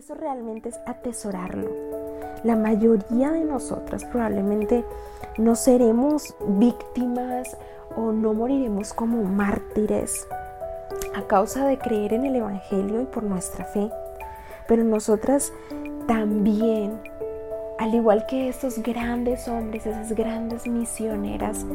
eso 0.00 0.14
realmente 0.14 0.70
es 0.70 0.80
atesorarlo. 0.86 1.68
La 2.42 2.56
mayoría 2.56 3.32
de 3.32 3.44
nosotras 3.44 4.02
probablemente 4.06 4.82
no 5.36 5.54
seremos 5.54 6.34
víctimas 6.48 7.54
o 7.94 8.10
no 8.10 8.32
moriremos 8.32 8.94
como 8.94 9.22
mártires 9.24 10.26
a 11.14 11.26
causa 11.26 11.66
de 11.66 11.78
creer 11.78 12.14
en 12.14 12.24
el 12.24 12.36
Evangelio 12.36 13.02
y 13.02 13.04
por 13.04 13.24
nuestra 13.24 13.66
fe. 13.66 13.90
Pero 14.66 14.84
nosotras 14.84 15.52
también, 16.06 16.98
al 17.78 17.94
igual 17.94 18.24
que 18.24 18.48
estos 18.48 18.78
grandes 18.78 19.48
hombres, 19.48 19.84
esas 19.84 20.12
grandes 20.12 20.66
misioneras 20.66 21.66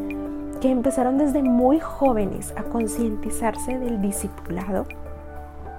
que 0.61 0.71
empezaron 0.71 1.19
desde 1.19 1.43
muy 1.43 1.79
jóvenes 1.79 2.55
a 2.57 2.63
concientizarse 2.63 3.77
del 3.77 4.01
discipulado, 4.01 4.87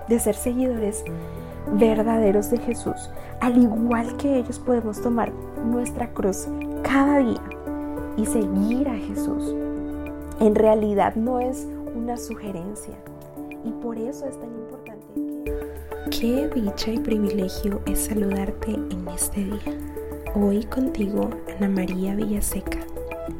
de 0.08 0.18
ser 0.18 0.34
seguidores 0.34 1.04
verdaderos 1.72 2.50
de 2.50 2.58
Jesús, 2.58 3.10
al 3.40 3.58
igual 3.58 4.16
que 4.16 4.38
ellos 4.38 4.58
podemos 4.58 5.00
tomar 5.00 5.32
nuestra 5.64 6.08
cruz 6.12 6.48
cada 6.82 7.18
día 7.18 7.42
y 8.16 8.24
seguir 8.26 8.88
a 8.88 8.94
Jesús. 8.94 9.54
En 10.40 10.54
realidad 10.54 11.14
no 11.16 11.40
es 11.40 11.66
una 11.94 12.16
sugerencia 12.16 12.94
y 13.64 13.70
por 13.82 13.98
eso 13.98 14.26
es 14.26 14.38
tan 14.38 14.50
importante 14.50 15.06
que... 15.14 16.18
Qué 16.20 16.48
dicha 16.54 16.92
y 16.92 16.98
privilegio 16.98 17.80
es 17.86 18.06
saludarte 18.06 18.74
en 18.74 19.08
este 19.08 19.44
día. 19.44 19.78
Hoy 20.34 20.64
contigo, 20.64 21.30
Ana 21.56 21.68
María 21.68 22.14
Villaseca. 22.14 22.78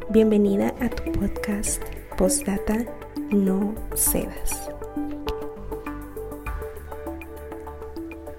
Bienvenida 0.08 0.74
a 0.80 0.88
tu 0.88 1.12
podcast 1.12 1.82
Postdata 2.16 2.86
No 3.30 3.74
Cedas. 3.94 4.70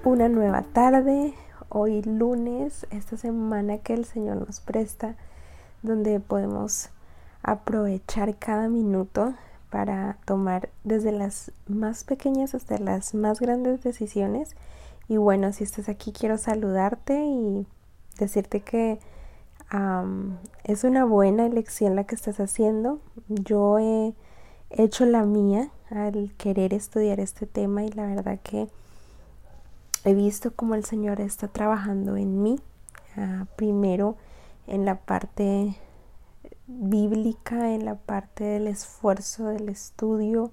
Una 0.08 0.30
nueva 0.30 0.62
tarde, 0.62 1.34
hoy 1.68 2.00
lunes, 2.00 2.86
esta 2.88 3.18
semana 3.18 3.76
que 3.76 3.92
el 3.92 4.06
Señor 4.06 4.38
nos 4.38 4.58
presta, 4.58 5.16
donde 5.82 6.18
podemos 6.18 6.88
aprovechar 7.42 8.38
cada 8.38 8.70
minuto 8.70 9.34
para 9.68 10.16
tomar 10.24 10.70
desde 10.82 11.12
las 11.12 11.52
más 11.66 12.04
pequeñas 12.04 12.54
hasta 12.54 12.78
las 12.78 13.12
más 13.12 13.38
grandes 13.38 13.82
decisiones. 13.82 14.56
Y 15.08 15.18
bueno, 15.18 15.52
si 15.52 15.64
estás 15.64 15.90
aquí 15.90 16.12
quiero 16.12 16.38
saludarte 16.38 17.26
y 17.26 17.66
decirte 18.18 18.60
que 18.60 19.00
es 20.64 20.84
una 20.84 21.04
buena 21.04 21.44
elección 21.44 21.96
la 21.96 22.04
que 22.04 22.14
estás 22.14 22.40
haciendo. 22.40 22.98
Yo 23.28 23.78
he 23.78 24.14
hecho 24.70 25.04
la 25.04 25.24
mía 25.24 25.68
al 25.90 26.32
querer 26.38 26.72
estudiar 26.72 27.20
este 27.20 27.44
tema 27.44 27.84
y 27.84 27.90
la 27.90 28.06
verdad 28.06 28.38
que 28.42 28.68
he 30.04 30.14
visto 30.14 30.52
cómo 30.54 30.74
el 30.74 30.84
Señor 30.84 31.20
está 31.20 31.48
trabajando 31.48 32.16
en 32.16 32.42
mí. 32.42 32.60
Ah, 33.16 33.46
primero 33.56 34.16
en 34.66 34.84
la 34.84 34.96
parte 35.00 35.76
bíblica, 36.66 37.74
en 37.74 37.84
la 37.84 37.96
parte 37.96 38.44
del 38.44 38.66
esfuerzo, 38.66 39.46
del 39.46 39.68
estudio, 39.68 40.52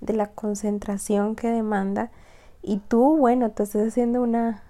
de 0.00 0.14
la 0.14 0.28
concentración 0.28 1.34
que 1.34 1.48
demanda. 1.48 2.10
Y 2.62 2.78
tú, 2.78 3.16
bueno, 3.16 3.50
te 3.50 3.64
estás 3.64 3.88
haciendo 3.88 4.22
una 4.22 4.62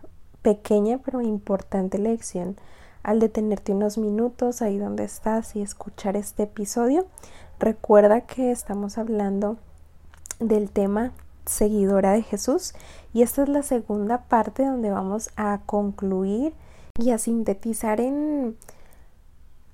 pequeña 0.42 0.98
pero 1.05 1.20
importante 1.20 1.98
lección 1.98 2.56
al 3.02 3.20
detenerte 3.20 3.72
unos 3.72 3.98
minutos 3.98 4.62
ahí 4.62 4.78
donde 4.78 5.05
estás 5.05 5.56
y 5.56 5.62
escuchar 5.62 6.16
este 6.16 6.44
episodio. 6.44 7.06
Recuerda 7.58 8.22
que 8.22 8.50
estamos 8.50 8.98
hablando 8.98 9.56
del 10.41 10.70
tema 10.70 11.12
seguidora 11.48 12.12
de 12.12 12.22
Jesús 12.22 12.74
y 13.12 13.22
esta 13.22 13.42
es 13.42 13.48
la 13.48 13.62
segunda 13.62 14.24
parte 14.24 14.64
donde 14.64 14.91
vamos 14.91 15.30
a 15.36 15.60
concluir 15.66 16.55
y 16.98 17.10
a 17.10 17.18
sintetizar 17.18 18.00
en 18.00 18.56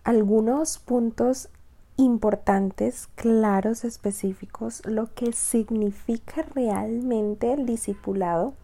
algunos 0.05 0.79
puntos 0.79 1.49
importantes, 1.97 3.09
claros, 3.15 3.85
específicos, 3.85 4.83
lo 4.85 5.13
que 5.15 5.33
significa 5.33 6.43
realmente 6.55 7.53
el 7.53 7.67
discipulado 7.67 8.55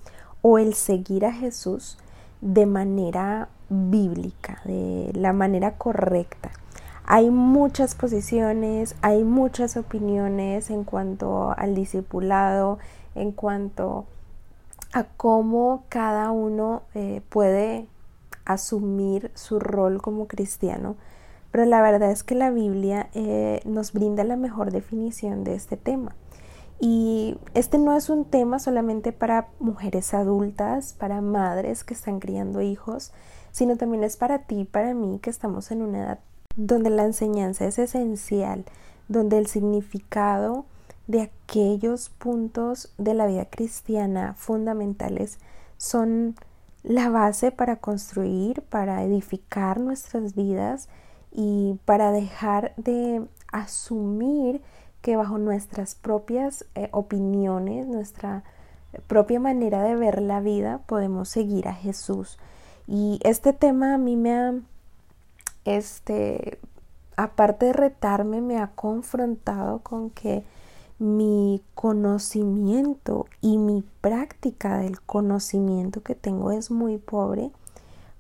o 0.43 0.59
el 0.59 0.75
seguir 0.75 1.25
a 1.25 1.33
Jesús 1.33 1.99
de 2.41 2.67
manera 2.67 3.49
bíblica, 3.69 4.61
de 4.65 5.13
la 5.15 5.33
manera 5.33 5.77
correcta. 5.77 6.51
Hay 7.05 7.31
muchas 7.31 7.95
posiciones, 7.95 8.95
hay 9.03 9.25
muchas 9.25 9.77
opiniones 9.77 10.71
en 10.71 10.85
cuanto 10.85 11.53
al 11.57 11.75
discipulado, 11.75 12.79
en 13.15 13.33
cuanto 13.33 14.07
a 14.93 15.05
cómo 15.05 15.85
cada 15.89 16.31
uno 16.31 16.83
eh, 16.95 17.23
puede 17.29 17.87
asumir 18.45 19.31
su 19.35 19.59
rol 19.59 20.03
como 20.03 20.27
cristiano 20.27 20.97
pero 21.51 21.65
la 21.65 21.83
verdad 21.83 22.11
es 22.11 22.23
que 22.23 22.35
la 22.35 22.51
Biblia 22.51 23.11
eh, 23.15 23.61
nos 23.65 23.93
brinda 23.93 24.25
la 24.25 24.37
mejor 24.37 24.71
definición 24.71 25.45
de 25.45 25.55
este 25.55 25.77
tema. 25.77 26.15
Y 26.79 27.37
este 27.55 27.77
no 27.79 27.95
es 27.95 28.09
un 28.09 28.25
tema 28.25 28.59
solamente 28.59 29.13
para 29.13 29.49
mujeres 29.59 30.15
adultas, 30.15 30.95
para 30.95 31.21
madres 31.21 31.85
que 31.85 31.93
están 31.93 32.21
criando 32.21 32.63
hijos, 32.63 33.13
sino 33.51 33.77
también 33.77 34.05
es 34.05 34.17
para 34.17 34.41
ti, 34.41 34.65
para 34.65 34.95
mí, 34.95 35.19
que 35.21 35.29
estamos 35.29 35.71
en 35.73 35.83
una 35.83 35.99
edad 35.99 36.19
donde 36.57 36.89
la 36.89 37.05
enseñanza 37.05 37.67
es 37.67 37.79
esencial, 37.79 38.65
donde 39.09 39.39
el 39.39 39.47
significado 39.47 40.65
de 41.11 41.23
aquellos 41.23 42.09
puntos 42.09 42.95
de 42.97 43.15
la 43.15 43.27
vida 43.27 43.45
cristiana 43.47 44.35
fundamentales 44.35 45.41
son 45.77 46.37
la 46.85 47.09
base 47.09 47.51
para 47.51 47.77
construir, 47.77 48.63
para 48.63 49.03
edificar 49.03 49.81
nuestras 49.81 50.37
vidas 50.37 50.89
y 51.33 51.81
para 51.85 52.13
dejar 52.13 52.75
de 52.77 53.27
asumir 53.51 54.63
que 55.03 55.17
bajo 55.17 55.39
nuestras 55.39 55.97
propias 55.97 56.65
eh, 56.77 56.89
opiniones, 56.93 57.89
nuestra 57.89 58.45
propia 59.09 59.41
manera 59.41 59.83
de 59.83 59.97
ver 59.97 60.23
la 60.23 60.41
vida, 60.41 60.79
podemos 60.87 61.29
seguir 61.29 61.67
a 61.67 61.75
Jesús. 61.75 62.39
Y 62.87 63.19
este 63.25 63.53
tema 63.53 63.95
a 63.95 63.99
mí 63.99 64.15
me 64.15 64.33
ha, 64.33 64.55
este, 65.65 66.61
aparte 67.17 67.67
de 67.67 67.73
retarme, 67.73 68.41
me 68.41 68.59
ha 68.59 68.69
confrontado 68.69 69.81
con 69.81 70.11
que 70.11 70.45
mi 71.01 71.63
conocimiento 71.75 73.27
y 73.41 73.57
mi 73.57 73.83
práctica 74.03 74.79
del 74.79 75.01
conocimiento 75.01 76.03
que 76.03 76.15
tengo 76.15 76.53
es 76.53 76.71
muy 76.71 76.99
pobre 76.99 77.51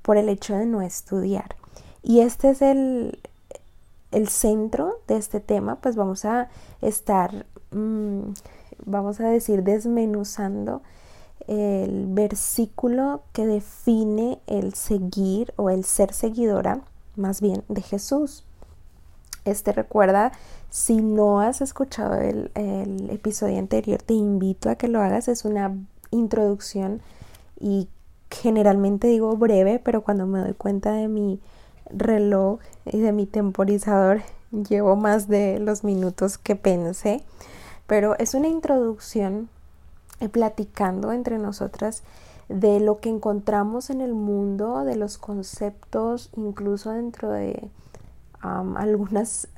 por 0.02 0.16
el 0.16 0.30
hecho 0.30 0.56
de 0.56 0.64
no 0.64 0.80
estudiar. 0.80 1.54
Y 2.02 2.20
este 2.20 2.50
es 2.50 2.62
el, 2.62 3.20
el 4.12 4.28
centro 4.28 4.96
de 5.06 5.18
este 5.18 5.41
tema, 5.41 5.76
pues 5.76 5.94
vamos 5.94 6.24
a 6.24 6.48
estar, 6.80 7.44
mm, 7.70 8.32
vamos 8.86 9.20
a 9.20 9.28
decir, 9.28 9.62
desmenuzando 9.62 10.80
el 11.47 12.06
versículo 12.06 13.22
que 13.34 13.47
define 13.47 14.41
el 14.47 14.72
seguir 14.72 15.52
o 15.56 15.68
el 15.68 15.84
ser 15.84 16.14
seguidora, 16.14 16.80
más 17.16 17.42
bien, 17.42 17.62
de 17.68 17.82
Jesús. 17.82 18.44
Este 19.44 19.72
recuerda, 19.72 20.32
si 20.70 20.97
no 21.03 21.41
has 21.41 21.60
escuchado 21.60 22.14
el, 22.14 22.50
el 22.54 23.10
episodio 23.10 23.58
anterior, 23.58 24.00
te 24.03 24.14
invito 24.14 24.70
a 24.70 24.76
que 24.76 24.88
lo 24.88 25.00
hagas. 25.00 25.28
Es 25.28 25.44
una 25.44 25.76
introducción 26.10 27.03
y 27.58 27.88
generalmente 28.31 29.09
digo 29.09 29.36
breve, 29.36 29.80
pero 29.82 30.03
cuando 30.03 30.26
me 30.26 30.41
doy 30.41 30.54
cuenta 30.54 30.92
de 30.92 31.09
mi 31.09 31.41
reloj 31.91 32.60
y 32.86 33.00
de 33.00 33.12
mi 33.12 33.26
temporizador 33.26 34.22
llevo 34.53 34.97
más 34.97 35.28
de 35.28 35.59
los 35.59 35.84
minutos 35.84 36.38
que 36.38 36.56
pensé, 36.56 37.22
pero 37.86 38.16
es 38.19 38.34
una 38.34 38.48
introducción 38.48 39.48
eh, 40.20 40.28
platicando 40.28 41.12
entre 41.12 41.38
nosotras 41.38 42.03
de 42.48 42.80
lo 42.80 42.98
que 42.98 43.09
encontramos 43.09 43.91
en 43.91 44.00
el 44.00 44.12
mundo, 44.12 44.84
de 44.84 44.97
los 44.97 45.18
conceptos, 45.18 46.30
incluso 46.36 46.91
dentro 46.91 47.30
de 47.30 47.68
algunas 48.41 49.48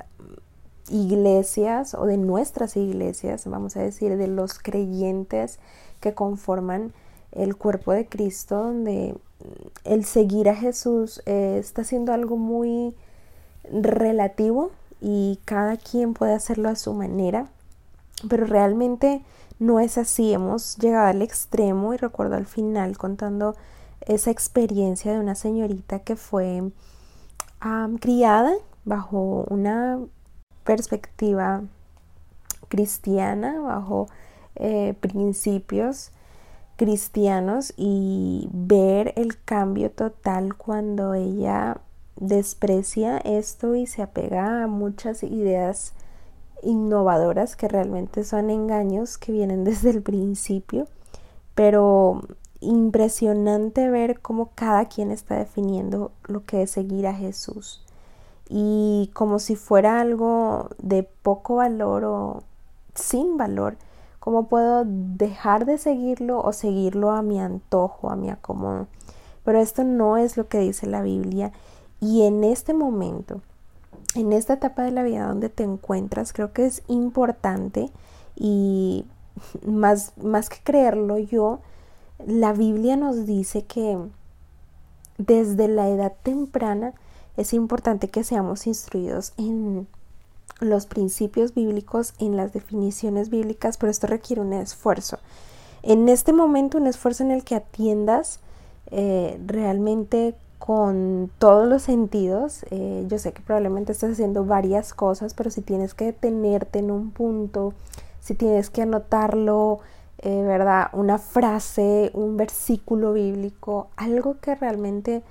iglesias 0.91 1.95
o 1.95 2.07
de 2.07 2.17
nuestras 2.17 2.77
iglesias, 2.77 3.47
vamos 3.47 3.77
a 3.77 3.81
decir, 3.83 4.17
de 4.17 4.29
los 4.29 4.59
creyentes 4.59 5.59
que 6.01 6.15
conforman 6.15 6.93
el 7.33 7.57
cuerpo 7.57 7.93
de 7.93 8.07
Cristo, 8.07 8.57
donde 8.57 9.15
el 9.85 10.05
seguir 10.05 10.49
a 10.49 10.55
Jesús 10.55 11.23
eh, 11.27 11.57
está 11.59 11.85
siendo 11.85 12.13
algo 12.13 12.37
muy 12.37 12.95
relativo 13.71 14.71
y 15.01 15.41
cada 15.45 15.77
quien 15.77 16.15
puede 16.15 16.35
hacerlo 16.35 16.69
a 16.69 16.77
su 16.77 16.93
manera, 16.93 17.49
pero 18.29 18.47
realmente 18.47 19.25
no 19.59 19.81
es 19.81 19.99
así. 19.99 20.33
Hemos 20.33 20.77
llegado 20.77 21.09
al 21.09 21.23
extremo 21.23 21.95
y 21.95 21.97
recuerdo 21.97 22.37
al 22.37 22.47
final 22.47 22.99
contando 22.99 23.57
esa 24.01 24.31
experiencia 24.31 25.13
de 25.13 25.21
una 25.21 25.35
señorita 25.35 26.01
que 26.01 26.17
fue 26.17 26.71
criada 28.01 28.53
bajo 28.85 29.45
una 29.49 30.01
perspectiva 30.65 31.63
cristiana, 32.69 33.61
bajo 33.61 34.09
eh, 34.55 34.95
principios 35.01 36.11
cristianos 36.77 37.75
y 37.77 38.49
ver 38.53 39.13
el 39.17 39.43
cambio 39.43 39.91
total 39.91 40.57
cuando 40.57 41.15
ella 41.15 41.79
desprecia 42.17 43.19
esto 43.19 43.75
y 43.75 43.87
se 43.87 44.03
apega 44.03 44.65
a 44.65 44.67
muchas 44.67 45.23
ideas 45.23 45.95
innovadoras 46.63 47.57
que 47.57 47.69
realmente 47.69 48.25
son 48.25 48.51
engaños 48.51 49.19
que 49.19 49.33
vienen 49.33 49.65
desde 49.65 49.91
el 49.91 50.03
principio, 50.03 50.87
pero 51.55 52.23
impresionante 52.61 53.91
ver 53.91 54.21
cómo 54.21 54.51
cada 54.55 54.87
quien 54.87 55.11
está 55.11 55.37
definiendo 55.37 56.13
lo 56.25 56.45
que 56.45 56.63
es 56.63 56.71
seguir 56.71 57.07
a 57.07 57.15
Jesús 57.15 57.85
y 58.55 59.11
como 59.15 59.39
si 59.39 59.57
fuera 59.57 60.03
algo 60.03 60.69
de 60.77 61.05
poco 61.05 61.57
valor 61.57 62.05
o 62.05 62.43
sin 62.95 63.39
valor, 63.39 63.79
cómo 64.21 64.47
puedo 64.47 64.85
dejar 64.85 65.65
de 65.65 65.79
seguirlo 65.79 66.39
o 66.43 66.53
seguirlo 66.53 67.13
a 67.13 67.23
mi 67.23 67.41
antojo, 67.41 68.11
a 68.11 68.17
mi 68.17 68.29
acomodo. 68.29 68.89
Pero 69.43 69.59
esto 69.59 69.85
no 69.85 70.19
es 70.19 70.37
lo 70.37 70.49
que 70.49 70.59
dice 70.59 70.87
la 70.87 71.01
Biblia 71.01 71.51
y 71.99 72.27
en 72.27 72.45
este 72.45 72.75
momento, 72.75 73.41
en 74.15 74.35
esta 74.35 74.53
etapa 74.53 74.83
de 74.83 74.91
la 74.91 75.03
vida 75.03 75.27
donde 75.27 75.49
te 75.49 75.63
encuentras, 75.63 76.35
creo 76.35 76.53
que 76.53 76.67
es 76.67 76.83
importante 76.89 77.91
y 78.37 79.07
más, 79.67 80.13
más 80.19 80.51
que 80.51 80.59
creerlo 80.63 81.17
yo, 81.17 81.61
la 82.27 82.53
Biblia 82.53 82.99
nos 82.99 83.25
dice 83.25 83.65
que 83.65 83.97
desde 85.17 85.69
la 85.69 85.89
edad 85.89 86.13
temprana 86.23 86.93
es 87.37 87.53
importante 87.53 88.09
que 88.09 88.25
seamos 88.25 88.67
instruidos 88.67 89.33
en 89.37 89.87
los 90.61 90.87
principios 90.87 91.55
bíblicos, 91.55 92.15
en 92.19 92.37
las 92.37 92.53
definiciones 92.53 93.31
bíblicas, 93.31 93.77
pero 93.79 93.91
esto 93.91 94.07
requiere 94.07 94.43
un 94.43 94.53
esfuerzo. 94.53 95.19
En 95.83 96.09
este 96.09 96.33
momento, 96.33 96.79
un 96.79 96.87
esfuerzo 96.87 97.25
en 97.25 97.33
el 97.33 97.43
que 97.43 97.57
atiendas 97.57 98.39
eh, 98.91 99.41
realmente 99.47 100.35
con 100.59 101.31
todos 101.39 101.67
los 101.67 101.83
sentidos. 101.83 102.65
Eh, 102.71 103.05
yo 103.09 103.19
sé 103.19 103.33
que 103.33 103.43
probablemente 103.43 103.91
estás 103.91 104.13
haciendo 104.13 104.45
varias 104.45 104.95
cosas, 104.95 105.35
pero 105.35 105.51
si 105.51 105.61
tienes 105.61 105.95
que 105.95 106.05
detenerte 106.05 106.79
en 106.79 106.93
un 106.93 107.11
punto, 107.11 107.75
si 108.21 108.35
tienes 108.35 108.71
que 108.71 108.83
anotarlo, 108.83 109.81
eh, 110.19 110.43
¿verdad? 110.47 110.89
Una 110.93 111.19
frase, 111.19 112.13
un 112.15 112.37
versículo 112.37 113.13
bíblico, 113.13 113.89
algo 113.97 114.37
que 114.41 114.55
realmente 114.55 115.25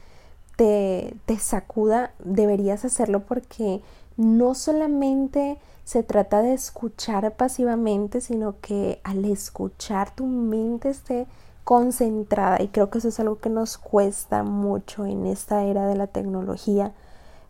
te, 0.56 1.13
sacuda, 1.39 2.12
deberías 2.19 2.86
hacerlo 2.86 3.21
porque 3.21 3.81
no 4.18 4.53
solamente 4.53 5.57
se 5.83 6.03
trata 6.03 6.42
de 6.42 6.53
escuchar 6.53 7.36
pasivamente, 7.36 8.21
sino 8.21 8.56
que 8.62 9.01
al 9.03 9.25
escuchar 9.25 10.13
tu 10.13 10.25
mente 10.25 10.89
esté 10.89 11.27
concentrada. 11.63 12.62
Y 12.62 12.68
creo 12.68 12.89
que 12.89 13.00
eso 13.00 13.07
es 13.07 13.19
algo 13.19 13.39
que 13.39 13.50
nos 13.50 13.77
cuesta 13.77 14.44
mucho 14.44 15.06
en 15.06 15.25
esta 15.25 15.63
era 15.63 15.88
de 15.88 15.95
la 15.95 16.07
tecnología, 16.07 16.94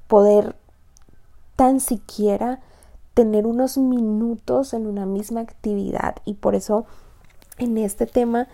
poder 0.08 0.56
tan 1.56 1.80
siquiera 1.80 2.62
tener 3.14 3.46
unos 3.46 3.78
minutos 3.78 4.74
en 4.74 4.88
una 4.88 5.06
misma 5.06 5.42
actividad. 5.42 6.16
Y 6.26 6.36
por 6.36 6.56
eso 6.56 6.86
en 7.58 7.78
este 7.78 8.06
tema 8.06 8.48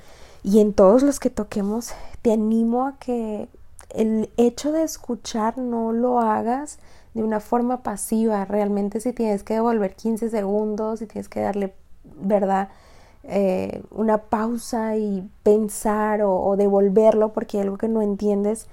y 0.44 0.60
en 0.60 0.74
todos 0.74 1.04
los 1.04 1.20
que 1.20 1.30
toquemos 1.30 1.92
te 2.22 2.34
animo 2.34 2.88
a 2.88 2.98
que 2.98 3.50
el 3.98 4.30
hecho 4.38 4.72
de 4.72 4.84
escuchar 4.84 5.58
no 5.58 5.92
lo 5.92 6.20
hagas 6.20 6.78
de 7.16 7.24
una 7.24 7.40
forma 7.40 7.82
pasiva, 7.82 8.46
realmente 8.46 9.00
si 9.00 9.12
tienes 9.12 9.44
que 9.44 9.56
devolver 9.56 9.96
15 9.96 10.30
segundos, 10.30 11.00
si 11.00 11.08
tienes 11.08 11.28
que 11.30 11.42
darle, 11.42 11.74
¿verdad? 12.22 12.70
Eh, 13.24 13.84
una 13.90 14.20
pausa 14.20 14.98
y 14.98 15.28
pensar 15.42 16.22
o, 16.22 16.56
devolverlo 16.56 17.34
porque 17.34 17.58
hay 17.58 17.64
algo 17.64 17.78
que 17.78 17.88
no 17.88 18.04
entiendes, 18.04 18.68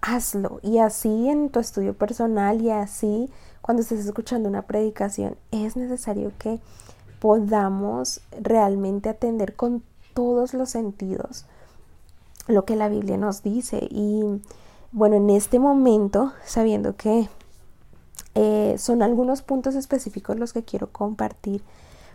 hazlo. 0.00 0.60
Y 0.62 0.78
así 0.78 1.28
en 1.28 1.50
tu 1.50 1.60
estudio 1.60 1.92
personal 1.94 2.62
y 2.62 2.70
así 2.70 3.30
cuando 3.60 3.82
estés 3.82 4.06
escuchando 4.06 4.48
una 4.48 4.62
predicación, 4.62 5.36
es 5.50 5.76
necesario 5.76 6.32
que 6.38 6.58
podamos 7.20 8.22
realmente 8.40 9.10
atender 9.10 9.54
con 9.54 9.82
todos 10.14 10.54
los 10.54 10.70
sentidos 10.70 11.44
lo 12.48 12.64
que 12.64 12.76
la 12.76 12.88
Biblia 12.88 13.18
nos 13.18 13.42
dice. 13.42 13.86
Y 13.90 14.40
bueno, 14.92 15.16
en 15.16 15.30
este 15.30 15.58
momento, 15.58 16.32
sabiendo 16.44 16.96
que 16.96 17.28
eh, 18.34 18.76
son 18.78 19.02
algunos 19.02 19.42
puntos 19.42 19.74
específicos 19.74 20.38
los 20.38 20.52
que 20.52 20.64
quiero 20.64 20.90
compartir, 20.90 21.62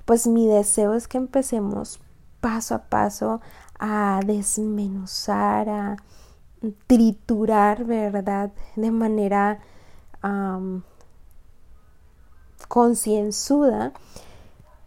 pues 0.06 0.28
mi 0.28 0.48
deseo 0.48 0.94
es 0.94 1.08
que 1.08 1.18
empecemos 1.18 2.00
paso 2.42 2.76
a 2.76 2.84
paso 2.84 3.42
a 3.80 4.22
desmenuzar, 4.26 5.70
a 5.70 5.98
triturar, 6.88 7.86
¿verdad? 7.86 8.52
De 8.76 8.92
manera 8.92 9.60
concienzuda 12.68 13.94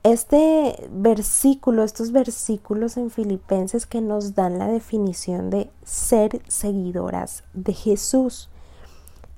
este 0.02 0.88
versículo, 0.90 1.82
estos 1.82 2.12
versículos 2.12 2.96
en 2.96 3.10
Filipenses 3.10 3.86
que 3.86 4.00
nos 4.00 4.34
dan 4.34 4.58
la 4.58 4.68
definición 4.68 5.50
de 5.50 5.70
ser 5.84 6.40
seguidoras 6.48 7.44
de 7.52 7.72
Jesús. 7.72 8.48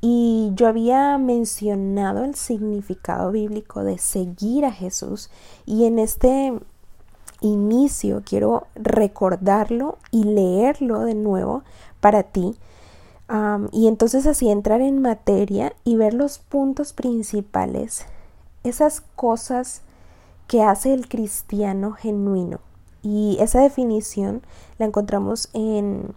Y 0.02 0.52
yo 0.54 0.66
había 0.66 1.18
mencionado 1.18 2.24
el 2.24 2.34
significado 2.34 3.32
bíblico 3.32 3.84
de 3.84 3.98
seguir 3.98 4.64
a 4.64 4.72
Jesús 4.72 5.30
y 5.66 5.84
en 5.84 5.98
este 5.98 6.58
inicio 7.40 8.22
quiero 8.24 8.66
recordarlo 8.74 9.98
y 10.10 10.24
leerlo 10.24 11.00
de 11.00 11.14
nuevo 11.14 11.62
para 12.00 12.22
ti. 12.22 12.56
y 13.72 13.86
entonces 13.86 14.26
así 14.26 14.50
entrar 14.50 14.80
en 14.80 15.00
materia 15.00 15.72
y 15.84 15.94
ver 15.94 16.14
los 16.14 16.38
puntos 16.38 16.92
principales, 16.92 18.04
esas 18.64 19.02
cosas 19.14 19.82
que 20.50 20.64
hace 20.64 20.92
el 20.92 21.08
cristiano 21.08 21.92
genuino. 21.92 22.58
Y 23.04 23.36
esa 23.38 23.60
definición 23.60 24.42
la 24.78 24.86
encontramos 24.86 25.48
en 25.52 26.12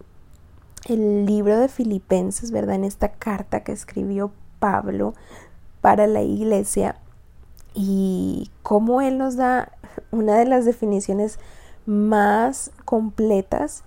el 0.85 1.27
libro 1.27 1.59
de 1.59 1.67
Filipenses, 1.67 2.49
¿verdad? 2.49 2.77
En 2.77 2.83
esta 2.83 3.09
carta 3.11 3.63
que 3.63 3.73
escribió 3.73 4.31
Pablo 4.57 5.13
para 5.81 6.07
la 6.07 6.23
iglesia 6.23 6.95
y 7.75 8.49
cómo 8.63 9.01
él 9.01 9.19
nos 9.19 9.35
da 9.35 9.71
una 10.09 10.35
de 10.35 10.45
las 10.45 10.65
definiciones 10.65 11.37
más 11.85 12.71
completas, 12.85 13.83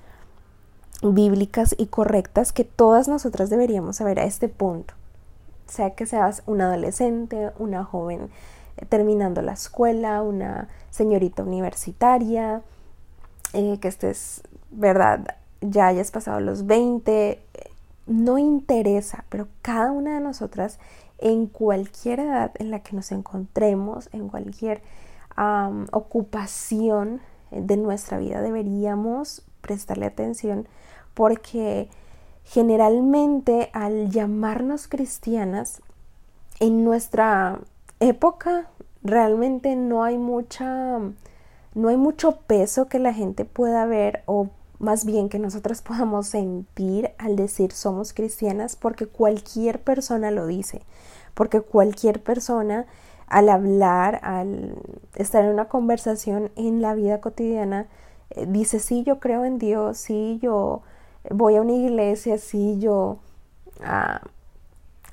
bíblicas 1.03 1.75
y 1.77 1.87
correctas 1.87 2.53
que 2.53 2.63
todas 2.63 3.09
nosotras 3.09 3.51
deberíamos 3.51 3.97
saber 3.97 4.21
a 4.21 4.25
este 4.25 4.49
punto. 4.49 4.95
Sea 5.67 5.97
que 5.97 6.07
seas 6.07 6.45
un 6.47 6.61
adolescente, 6.61 7.51
una 7.59 7.83
joven 7.83 8.31
terminando 8.89 9.43
la 9.43 9.53
escuela, 9.53 10.23
una 10.23 10.69
señorita 10.91 11.43
universitaria, 11.43 12.63
eh, 13.53 13.79
que 13.81 13.89
estés, 13.89 14.43
¿verdad? 14.71 15.37
ya 15.61 15.87
hayas 15.89 16.11
pasado 16.11 16.41
los 16.41 16.67
20, 16.67 17.41
no 18.07 18.39
interesa, 18.39 19.25
pero 19.29 19.49
cada 19.63 19.91
una 19.93 20.15
de 20.15 20.21
nosotras 20.21 20.79
en 21.19 21.47
cualquier 21.47 22.21
edad 22.21 22.53
en 22.57 22.71
la 22.71 22.81
que 22.81 22.95
nos 22.95 23.11
encontremos, 23.13 24.09
en 24.13 24.29
cualquier 24.29 24.83
ocupación 25.93 27.21
de 27.51 27.77
nuestra 27.77 28.19
vida, 28.19 28.41
deberíamos 28.41 29.45
prestarle 29.61 30.07
atención 30.07 30.67
porque 31.13 31.91
generalmente 32.45 33.71
al 33.73 34.11
llamarnos 34.11 34.89
cristianas, 34.89 35.83
en 36.59 36.85
nuestra 36.85 37.61
época 38.01 38.69
realmente 39.03 39.77
no 39.77 40.05
hay 40.05 40.19
mucha 40.19 40.99
no 41.75 41.89
hay 41.89 41.97
mucho 41.97 42.41
peso 42.47 42.89
que 42.89 42.99
la 42.99 43.13
gente 43.13 43.45
pueda 43.45 43.85
ver 43.85 44.23
o 44.27 44.49
más 44.79 45.05
bien 45.05 45.29
que 45.29 45.39
nosotras 45.39 45.83
podamos 45.83 46.27
sentir 46.27 47.11
al 47.19 47.37
decir 47.37 47.73
somos 47.73 48.13
cristianas 48.13 48.77
porque 48.77 49.07
cualquier 49.07 49.81
persona 49.83 50.31
lo 50.31 50.47
dice, 50.47 50.83
porque 51.35 51.61
cualquier 51.61 52.23
persona 52.23 52.87
al 53.27 53.49
hablar, 53.49 54.21
al 54.23 54.77
estar 55.17 55.45
en 55.45 55.51
una 55.51 55.67
conversación 55.67 56.51
en 56.57 56.81
la 56.81 56.95
vida 56.95 57.21
cotidiana, 57.21 57.89
eh, 58.31 58.47
dice, 58.49 58.79
sí, 58.79 59.03
yo 59.03 59.19
creo 59.19 59.45
en 59.45 59.59
Dios, 59.59 59.99
sí, 59.99 60.39
yo 60.41 60.83
voy 61.31 61.57
a 61.57 61.61
una 61.63 61.73
iglesia, 61.73 62.39
sí, 62.39 62.79
yo 62.79 63.19
ah, 63.83 64.23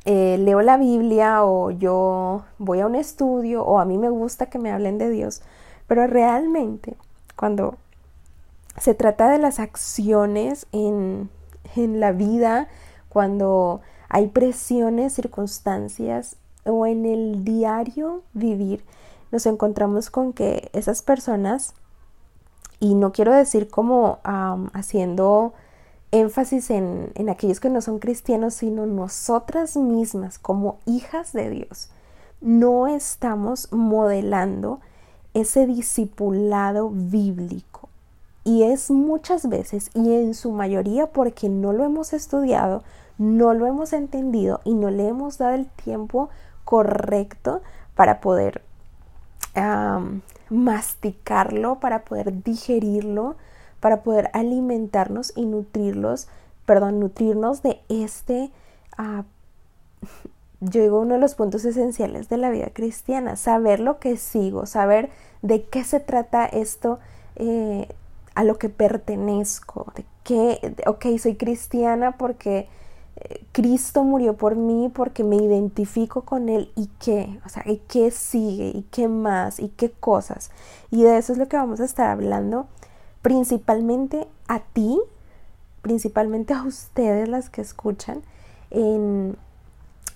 eh, 0.06 0.38
leo 0.38 0.62
la 0.62 0.78
Biblia 0.78 1.44
o 1.44 1.72
yo 1.72 2.44
voy 2.58 2.82
a 2.82 2.88
un 2.88 2.96
estudio 2.96 3.64
o 3.64 3.80
a 3.80 3.86
mí 3.86 3.98
me 3.98 4.10
gusta 4.10 4.48
que 4.48 4.60
me 4.60 4.72
hablen 4.72 4.98
de 4.98 5.10
Dios, 5.10 5.42
pero 5.88 6.08
realmente 6.08 6.98
cuando 7.36 7.78
se 8.78 8.94
trata 8.94 9.30
de 9.30 9.38
las 9.38 9.60
acciones 9.60 10.68
en, 10.72 11.30
en 11.76 12.00
la 12.00 12.12
vida 12.12 12.68
cuando 13.08 13.82
hay 14.10 14.28
presiones, 14.28 15.14
circunstancias 15.14 16.36
o 16.66 16.86
en 16.86 17.06
el 17.06 17.44
diario 17.44 18.24
vivir, 18.34 18.84
nos 19.32 19.46
encontramos 19.46 20.10
con 20.10 20.34
que 20.34 20.70
esas 20.74 21.02
personas 21.02 21.74
y 22.80 22.96
no 22.96 23.12
quiero 23.12 23.34
decir 23.34 23.70
como 23.70 24.20
haciendo 24.74 25.54
énfasis 26.14 26.70
en, 26.70 27.12
en 27.16 27.30
aquellos 27.30 27.60
que 27.60 27.70
no 27.70 27.82
son 27.82 28.00
cristianos, 28.00 28.54
sino 28.54 28.86
nosotras 28.86 29.76
mismas 29.76 30.40
como 30.40 30.78
hijas 30.86 31.34
de 31.34 31.50
Dios, 31.50 31.90
no 32.40 32.88
estamos 32.88 33.72
modelando 33.72 34.80
ese 35.34 35.66
discipulado 35.66 36.90
bíblico. 36.92 37.90
Y 38.46 38.64
es 38.64 38.92
muchas 38.92 39.48
veces 39.48 39.90
y 39.94 40.14
en 40.14 40.34
su 40.34 40.52
mayoría 40.52 41.08
porque 41.08 41.50
no 41.50 41.72
lo 41.74 41.86
hemos 41.86 42.14
estudiado, 42.14 42.84
no 43.18 43.54
lo 43.54 43.68
hemos 43.68 43.94
entendido 43.94 44.60
y 44.66 44.74
no 44.74 44.92
le 44.92 45.08
hemos 45.08 45.38
dado 45.38 45.54
el 45.56 45.68
tiempo 45.68 46.30
correcto 46.66 47.62
para 47.96 48.20
poder 48.20 48.62
masticarlo, 50.50 51.80
para 51.80 52.04
poder 52.04 52.44
digerirlo, 52.44 53.36
para 53.84 54.02
poder 54.02 54.30
alimentarnos 54.32 55.34
y 55.36 55.46
nutrirlos, 55.46 56.30
perdón, 56.66 57.02
nutrirnos 57.02 57.62
de 57.64 57.82
este, 57.90 58.50
uh, 58.98 59.24
yo 60.62 60.82
digo, 60.82 61.02
uno 61.02 61.16
de 61.16 61.20
los 61.20 61.36
puntos 61.36 61.66
esenciales 61.66 62.30
de 62.30 62.38
la 62.38 62.50
vida 62.50 62.70
cristiana, 62.72 63.36
saber 63.36 63.82
lo 63.82 64.00
que 64.00 64.16
sigo, 64.16 64.68
saber 64.68 65.10
de 65.42 65.66
qué 65.66 65.84
se 65.84 66.00
trata 66.00 66.46
esto, 66.46 67.00
eh, 67.36 67.90
a 68.36 68.46
lo 68.46 68.58
que 68.58 68.70
pertenezco, 68.70 69.92
de 69.98 70.06
qué, 70.24 70.76
ok, 70.88 71.06
soy 71.20 71.36
cristiana 71.36 72.16
porque 72.16 72.70
Cristo 73.52 74.06
murió 74.06 74.38
por 74.38 74.56
mí 74.56 74.90
porque 74.96 75.26
me 75.26 75.36
identifico 75.36 76.22
con 76.22 76.48
Él 76.48 76.72
y 76.78 76.90
qué, 77.00 77.38
o 77.46 77.50
sea, 77.50 77.64
y 77.66 77.82
qué 77.90 78.12
sigue 78.12 78.72
y 78.74 78.84
qué 78.92 79.10
más 79.10 79.60
y 79.60 79.68
qué 79.68 79.92
cosas. 79.92 80.52
Y 80.90 81.04
de 81.04 81.18
eso 81.18 81.34
es 81.34 81.38
lo 81.38 81.50
que 81.50 81.58
vamos 81.58 81.82
a 81.82 81.86
estar 81.86 82.10
hablando 82.10 82.68
principalmente 83.24 84.28
a 84.48 84.60
ti, 84.60 85.02
principalmente 85.82 86.54
a 86.54 86.62
ustedes 86.64 87.28
las 87.28 87.50
que 87.50 87.62
escuchan, 87.62 88.22
en, 88.70 89.36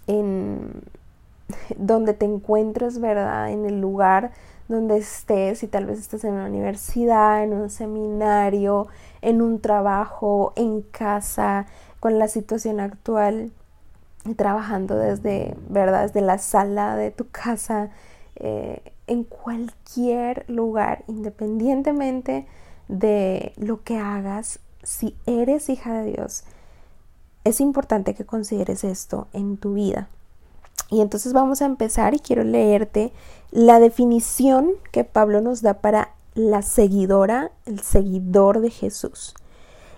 en 0.05 0.83
donde 1.77 2.13
te 2.13 2.25
encuentres, 2.25 2.99
¿verdad? 2.99 3.49
En 3.49 3.65
el 3.65 3.81
lugar 3.81 4.31
donde 4.67 4.97
estés, 4.97 5.59
si 5.59 5.67
tal 5.67 5.85
vez 5.85 5.97
estás 5.97 6.25
en 6.25 6.33
una 6.33 6.45
universidad, 6.45 7.41
en 7.43 7.53
un 7.53 7.69
seminario, 7.69 8.87
en 9.21 9.41
un 9.41 9.61
trabajo, 9.61 10.51
en 10.57 10.81
casa, 10.81 11.65
con 12.01 12.19
la 12.19 12.27
situación 12.27 12.81
actual, 12.81 13.51
trabajando 14.35 14.97
desde, 14.97 15.55
¿verdad? 15.69 16.03
Desde 16.03 16.19
la 16.19 16.37
sala 16.37 16.97
de 16.97 17.11
tu 17.11 17.29
casa, 17.29 17.89
eh, 18.35 18.81
en 19.07 19.23
cualquier 19.23 20.43
lugar, 20.49 21.05
independientemente 21.07 22.45
de 22.88 23.53
lo 23.58 23.84
que 23.84 23.98
hagas, 23.98 24.60
si 24.84 25.15
eres 25.25 25.70
hija 25.70 26.01
de 26.01 26.12
Dios, 26.12 26.44
es 27.44 27.62
importante 27.62 28.13
que 28.13 28.25
consideres 28.25 28.84
esto 28.84 29.27
en 29.34 29.58
tu 29.58 29.74
vida. 29.74 30.10
Y 30.89 31.01
entonces 31.01 31.34
vamos 31.34 31.62
a 31.62 31.65
empezar 31.65 32.13
y 32.13 32.20
quiero 32.20 32.44
leerte 32.44 33.12
la 33.51 33.79
definición 33.79 34.72
que 34.91 35.03
Pablo 35.03 35.41
nos 35.41 35.62
da 35.62 35.75
para 35.75 36.13
la 36.34 36.62
seguidora, 36.62 37.51
el 37.65 37.82
seguidor 37.82 38.62
de 38.62 38.70
Jesús. 38.70 39.34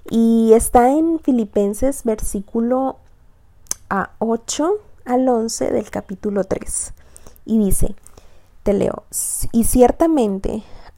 Y 0.10 0.54
está 0.54 0.90
en 0.90 1.20
Filipenses 1.20 2.04
versículo 2.04 2.98
a 3.90 4.12
8 4.20 4.72
al 5.06 5.28
11 5.28 5.72
del 5.72 5.90
capítulo 5.92 6.44
3. 6.44 6.94
Y 7.46 7.60
dice, 7.60 7.96
te 8.64 8.74
leo, 8.74 9.04
y 9.52 9.64
ciertamente 9.66 10.64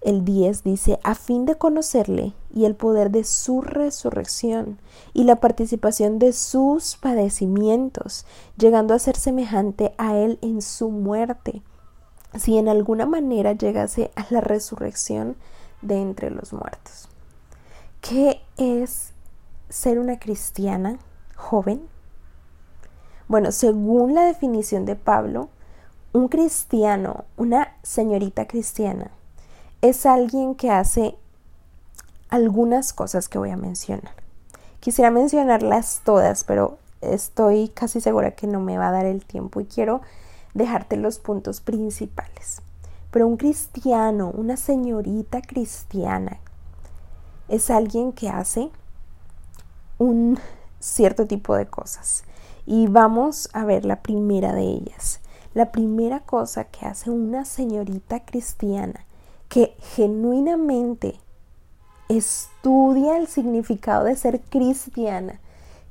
El 0.00 0.24
10 0.24 0.64
dice, 0.64 0.98
a 1.02 1.14
fin 1.14 1.44
de 1.44 1.56
conocerle 1.56 2.32
y 2.54 2.64
el 2.64 2.74
poder 2.74 3.10
de 3.10 3.22
su 3.24 3.60
resurrección 3.60 4.78
y 5.12 5.24
la 5.24 5.36
participación 5.36 6.18
de 6.18 6.32
sus 6.32 6.96
padecimientos, 6.96 8.24
llegando 8.56 8.94
a 8.94 8.98
ser 8.98 9.16
semejante 9.16 9.92
a 9.98 10.16
él 10.16 10.38
en 10.40 10.62
su 10.62 10.88
muerte, 10.88 11.62
si 12.38 12.56
en 12.56 12.68
alguna 12.68 13.04
manera 13.04 13.52
llegase 13.52 14.10
a 14.16 14.26
la 14.30 14.40
resurrección 14.40 15.36
de 15.82 16.00
entre 16.00 16.30
los 16.30 16.54
muertos. 16.54 17.08
¿Qué 18.00 18.40
es 18.56 19.12
ser 19.68 19.98
una 19.98 20.18
cristiana 20.18 20.98
joven? 21.36 21.82
Bueno, 23.28 23.52
según 23.52 24.14
la 24.14 24.24
definición 24.24 24.86
de 24.86 24.96
Pablo, 24.96 25.50
un 26.14 26.28
cristiano, 26.28 27.26
una 27.36 27.76
señorita 27.82 28.48
cristiana, 28.48 29.10
es 29.82 30.04
alguien 30.04 30.54
que 30.54 30.70
hace 30.70 31.16
algunas 32.28 32.92
cosas 32.92 33.28
que 33.28 33.38
voy 33.38 33.50
a 33.50 33.56
mencionar. 33.56 34.12
Quisiera 34.78 35.10
mencionarlas 35.10 36.02
todas, 36.04 36.44
pero 36.44 36.78
estoy 37.00 37.68
casi 37.68 38.00
segura 38.00 38.32
que 38.32 38.46
no 38.46 38.60
me 38.60 38.76
va 38.76 38.88
a 38.88 38.92
dar 38.92 39.06
el 39.06 39.24
tiempo 39.24 39.60
y 39.60 39.64
quiero 39.64 40.02
dejarte 40.52 40.96
los 40.96 41.18
puntos 41.18 41.60
principales. 41.60 42.60
Pero 43.10 43.26
un 43.26 43.36
cristiano, 43.36 44.30
una 44.30 44.56
señorita 44.56 45.40
cristiana 45.40 46.38
es 47.48 47.70
alguien 47.70 48.12
que 48.12 48.28
hace 48.28 48.70
un 49.98 50.38
cierto 50.78 51.26
tipo 51.26 51.56
de 51.56 51.66
cosas. 51.66 52.24
Y 52.66 52.86
vamos 52.86 53.48
a 53.54 53.64
ver 53.64 53.84
la 53.84 54.02
primera 54.02 54.52
de 54.52 54.62
ellas. 54.62 55.20
La 55.54 55.72
primera 55.72 56.20
cosa 56.20 56.64
que 56.64 56.86
hace 56.86 57.10
una 57.10 57.44
señorita 57.44 58.24
cristiana 58.24 59.04
que 59.50 59.76
genuinamente 59.96 61.20
estudia 62.08 63.18
el 63.18 63.26
significado 63.26 64.04
de 64.04 64.16
ser 64.16 64.40
cristiana, 64.40 65.40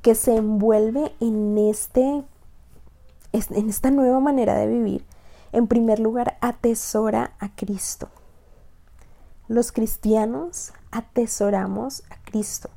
que 0.01 0.16
se 0.16 0.38
envuelve 0.38 1.13
en 1.20 1.58
este 1.58 2.24
en 3.32 3.70
esta 3.70 3.92
nueva 3.92 4.20
manera 4.20 4.56
de 4.56 4.66
vivir, 4.66 5.06
en 5.51 5.68
primer 5.68 6.00
lugar 6.00 6.38
atesora 6.42 7.34
a 7.39 7.56
Cristo. 7.56 8.10
Los 9.48 9.72
cristianos 9.72 10.74
atesoramos 10.92 12.04
a 12.10 12.18
Cristo. 12.24 12.70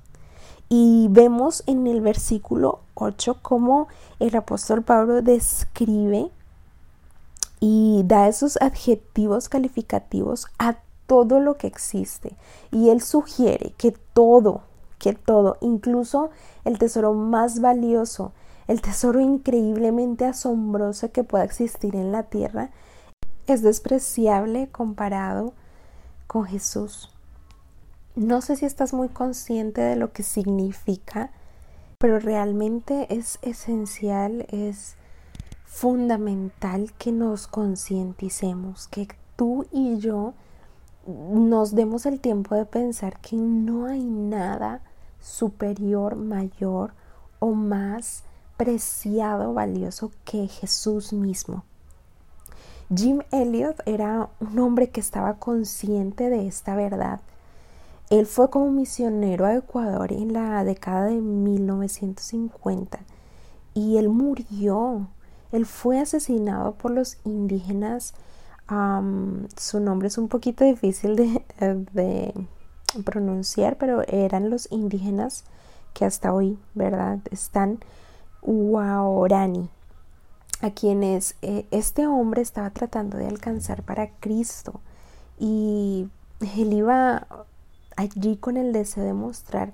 Y 0.68 1.06
vemos 1.10 1.62
en 1.66 1.86
el 1.86 2.00
versículo 2.00 2.80
8 2.94 3.38
cómo 3.40 3.88
el 4.18 4.34
apóstol 4.36 4.82
Pablo 4.82 5.22
describe 5.22 6.30
y 7.64 8.02
da 8.06 8.26
esos 8.26 8.60
adjetivos 8.60 9.48
calificativos 9.48 10.48
a 10.58 10.78
todo 11.06 11.38
lo 11.38 11.58
que 11.58 11.68
existe. 11.68 12.34
Y 12.72 12.88
él 12.88 13.00
sugiere 13.00 13.72
que 13.78 13.92
todo, 13.92 14.62
que 14.98 15.12
todo, 15.12 15.58
incluso 15.60 16.30
el 16.64 16.80
tesoro 16.80 17.14
más 17.14 17.60
valioso, 17.60 18.32
el 18.66 18.82
tesoro 18.82 19.20
increíblemente 19.20 20.24
asombroso 20.24 21.12
que 21.12 21.22
pueda 21.22 21.44
existir 21.44 21.94
en 21.94 22.10
la 22.10 22.24
tierra, 22.24 22.70
es 23.46 23.62
despreciable 23.62 24.68
comparado 24.72 25.52
con 26.26 26.46
Jesús. 26.46 27.12
No 28.16 28.40
sé 28.40 28.56
si 28.56 28.66
estás 28.66 28.92
muy 28.92 29.08
consciente 29.08 29.82
de 29.82 29.94
lo 29.94 30.12
que 30.12 30.24
significa, 30.24 31.30
pero 31.98 32.18
realmente 32.18 33.06
es 33.16 33.38
esencial, 33.42 34.46
es 34.48 34.96
fundamental 35.72 36.92
que 36.98 37.10
nos 37.10 37.46
concienticemos, 37.46 38.86
que 38.88 39.08
tú 39.36 39.66
y 39.72 39.98
yo 39.98 40.34
nos 41.06 41.74
demos 41.74 42.06
el 42.06 42.20
tiempo 42.20 42.54
de 42.54 42.66
pensar 42.66 43.18
que 43.20 43.36
no 43.36 43.86
hay 43.86 44.04
nada 44.04 44.82
superior, 45.20 46.14
mayor 46.14 46.94
o 47.40 47.52
más 47.52 48.22
preciado, 48.56 49.54
valioso 49.54 50.12
que 50.24 50.46
Jesús 50.46 51.12
mismo. 51.12 51.64
Jim 52.94 53.22
Elliot 53.32 53.82
era 53.86 54.28
un 54.40 54.58
hombre 54.58 54.90
que 54.90 55.00
estaba 55.00 55.34
consciente 55.38 56.28
de 56.28 56.46
esta 56.46 56.76
verdad 56.76 57.20
él 58.12 58.26
fue 58.26 58.50
como 58.50 58.70
misionero 58.70 59.46
a 59.46 59.54
Ecuador 59.54 60.12
en 60.12 60.34
la 60.34 60.62
década 60.64 61.06
de 61.06 61.14
1950 61.14 63.00
y 63.72 63.96
él 63.96 64.10
murió. 64.10 65.08
Él 65.52 65.66
fue 65.66 66.00
asesinado 66.00 66.72
por 66.72 66.90
los 66.90 67.18
indígenas. 67.24 68.14
su 69.56 69.80
nombre 69.80 70.08
es 70.08 70.18
un 70.18 70.28
poquito 70.28 70.64
difícil 70.64 71.16
de, 71.16 72.46
pronunciar, 73.04 73.76
pero 73.78 74.02
eran 74.06 74.50
los 74.50 74.70
indígenas 74.70 75.44
que 75.94 76.04
hasta 76.04 76.32
hoy, 76.32 76.58
¿verdad? 76.74 77.18
Están 77.30 77.78
Waorani, 78.42 79.68
a 80.62 80.70
quienes 80.70 81.36
eh, 81.42 81.66
este 81.70 82.06
hombre 82.06 82.42
estaba 82.42 82.70
tratando 82.70 83.16
de 83.18 83.26
alcanzar 83.26 83.82
para 83.82 84.10
Cristo. 84.20 84.80
Y 85.38 86.08
él 86.56 86.72
iba 86.72 87.26
allí 87.96 88.36
con 88.36 88.56
el 88.56 88.72
deseo 88.72 89.04
de 89.04 89.12
mostrar 89.12 89.72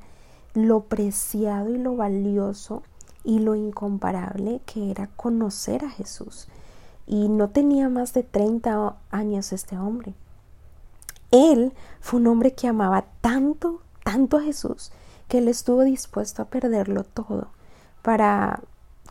lo 0.55 0.85
preciado 0.85 1.71
y 1.71 1.79
lo 1.79 1.97
valioso 1.97 2.83
y 3.25 3.41
lo 3.41 3.55
incomparable 3.55 4.61
que 4.67 4.91
era 4.91 5.09
conocer 5.09 5.85
a 5.85 5.91
Jesús. 5.91 6.49
Y 7.07 7.29
no 7.29 7.51
tenía 7.51 7.89
más 7.89 8.13
de 8.13 8.23
30 8.23 8.97
años 9.11 9.53
este 9.53 9.79
hombre. 9.79 10.15
Él 11.31 11.73
fue 12.01 12.21
un 12.21 12.27
hombre 12.27 12.55
que 12.55 12.69
amaba 12.69 13.05
tanto, 13.21 13.83
tanto 14.05 14.39
a 14.39 14.43
Jesús, 14.43 14.93
que 15.29 15.39
él 15.39 15.49
estuvo 15.49 15.83
dispuesto 15.85 16.43
a 16.43 16.47
perderlo 16.47 17.05
todo 17.05 17.49
para 18.03 18.61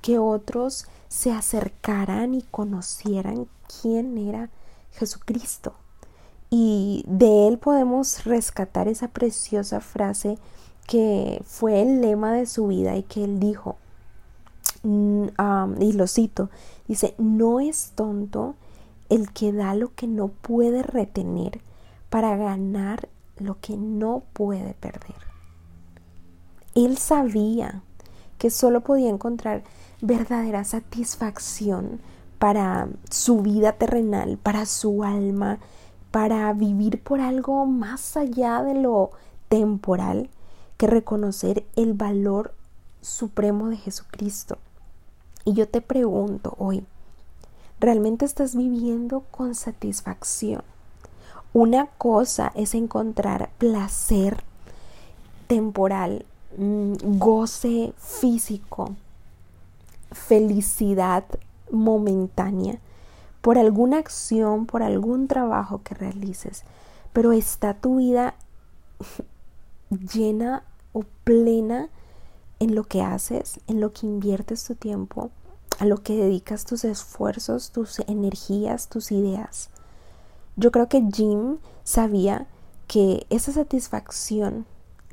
que 0.01 0.17
otros 0.17 0.87
se 1.07 1.31
acercaran 1.31 2.33
y 2.33 2.41
conocieran 2.41 3.47
quién 3.81 4.17
era 4.17 4.49
Jesucristo. 4.93 5.73
Y 6.49 7.03
de 7.07 7.47
él 7.47 7.57
podemos 7.57 8.23
rescatar 8.23 8.87
esa 8.87 9.09
preciosa 9.09 9.81
frase 9.81 10.37
que 10.87 11.41
fue 11.45 11.81
el 11.81 12.01
lema 12.01 12.31
de 12.33 12.45
su 12.45 12.67
vida 12.67 12.95
y 12.95 13.03
que 13.03 13.23
él 13.23 13.39
dijo, 13.39 13.75
mm, 14.87 15.81
y 15.81 15.93
lo 15.93 16.07
cito, 16.07 16.49
dice, 16.87 17.15
no 17.17 17.59
es 17.59 17.91
tonto 17.95 18.55
el 19.09 19.31
que 19.31 19.53
da 19.53 19.73
lo 19.73 19.93
que 19.95 20.07
no 20.07 20.27
puede 20.29 20.83
retener 20.83 21.61
para 22.09 22.35
ganar 22.35 23.09
lo 23.37 23.59
que 23.59 23.77
no 23.77 24.23
puede 24.33 24.73
perder. 24.73 25.15
Él 26.75 26.97
sabía 26.97 27.81
que 28.37 28.49
solo 28.49 28.81
podía 28.81 29.09
encontrar 29.09 29.63
verdadera 30.01 30.63
satisfacción 30.63 31.99
para 32.39 32.87
su 33.09 33.41
vida 33.41 33.73
terrenal, 33.73 34.37
para 34.37 34.65
su 34.65 35.03
alma, 35.03 35.59
para 36.11 36.51
vivir 36.53 37.01
por 37.01 37.19
algo 37.19 37.65
más 37.65 38.15
allá 38.15 38.61
de 38.61 38.75
lo 38.75 39.11
temporal 39.49 40.29
que 40.77 40.87
reconocer 40.87 41.65
el 41.75 41.93
valor 41.93 42.53
supremo 43.01 43.69
de 43.69 43.77
Jesucristo. 43.77 44.59
Y 45.47 45.53
yo 45.53 45.65
te 45.65 45.79
pregunto 45.79 46.55
hoy, 46.57 46.83
¿realmente 47.79 48.25
estás 48.25 48.53
viviendo 48.53 49.21
con 49.31 49.55
satisfacción? 49.55 50.61
Una 51.53 51.85
cosa 51.85 52.51
es 52.53 52.75
encontrar 52.75 53.49
placer 53.57 54.43
temporal, 55.47 56.25
mm, 56.57 56.95
goce 57.17 57.93
físico, 57.97 58.93
felicidad 60.11 61.23
momentánea 61.71 62.79
por 63.39 63.57
alguna 63.57 63.99
acción, 63.99 64.65
por 64.65 64.83
algún 64.83 65.29
trabajo 65.29 65.79
que 65.81 65.95
realices, 65.95 66.65
pero 67.13 67.31
está 67.31 67.73
tu 67.73 67.99
vida 67.99 68.35
llena 70.13 70.63
o 70.91 71.03
plena 71.23 71.87
en 72.59 72.75
lo 72.75 72.83
que 72.83 73.01
haces, 73.01 73.59
en 73.67 73.81
lo 73.81 73.93
que 73.93 74.05
inviertes 74.05 74.63
tu 74.63 74.75
tiempo, 74.75 75.31
a 75.79 75.85
lo 75.85 75.97
que 76.03 76.15
dedicas 76.15 76.65
tus 76.65 76.83
esfuerzos, 76.83 77.71
tus 77.71 77.99
energías, 77.99 78.89
tus 78.89 79.11
ideas. 79.11 79.69
Yo 80.55 80.71
creo 80.71 80.89
que 80.89 81.03
Jim 81.13 81.57
sabía 81.83 82.47
que 82.87 83.27
esa 83.29 83.51
satisfacción 83.51 84.65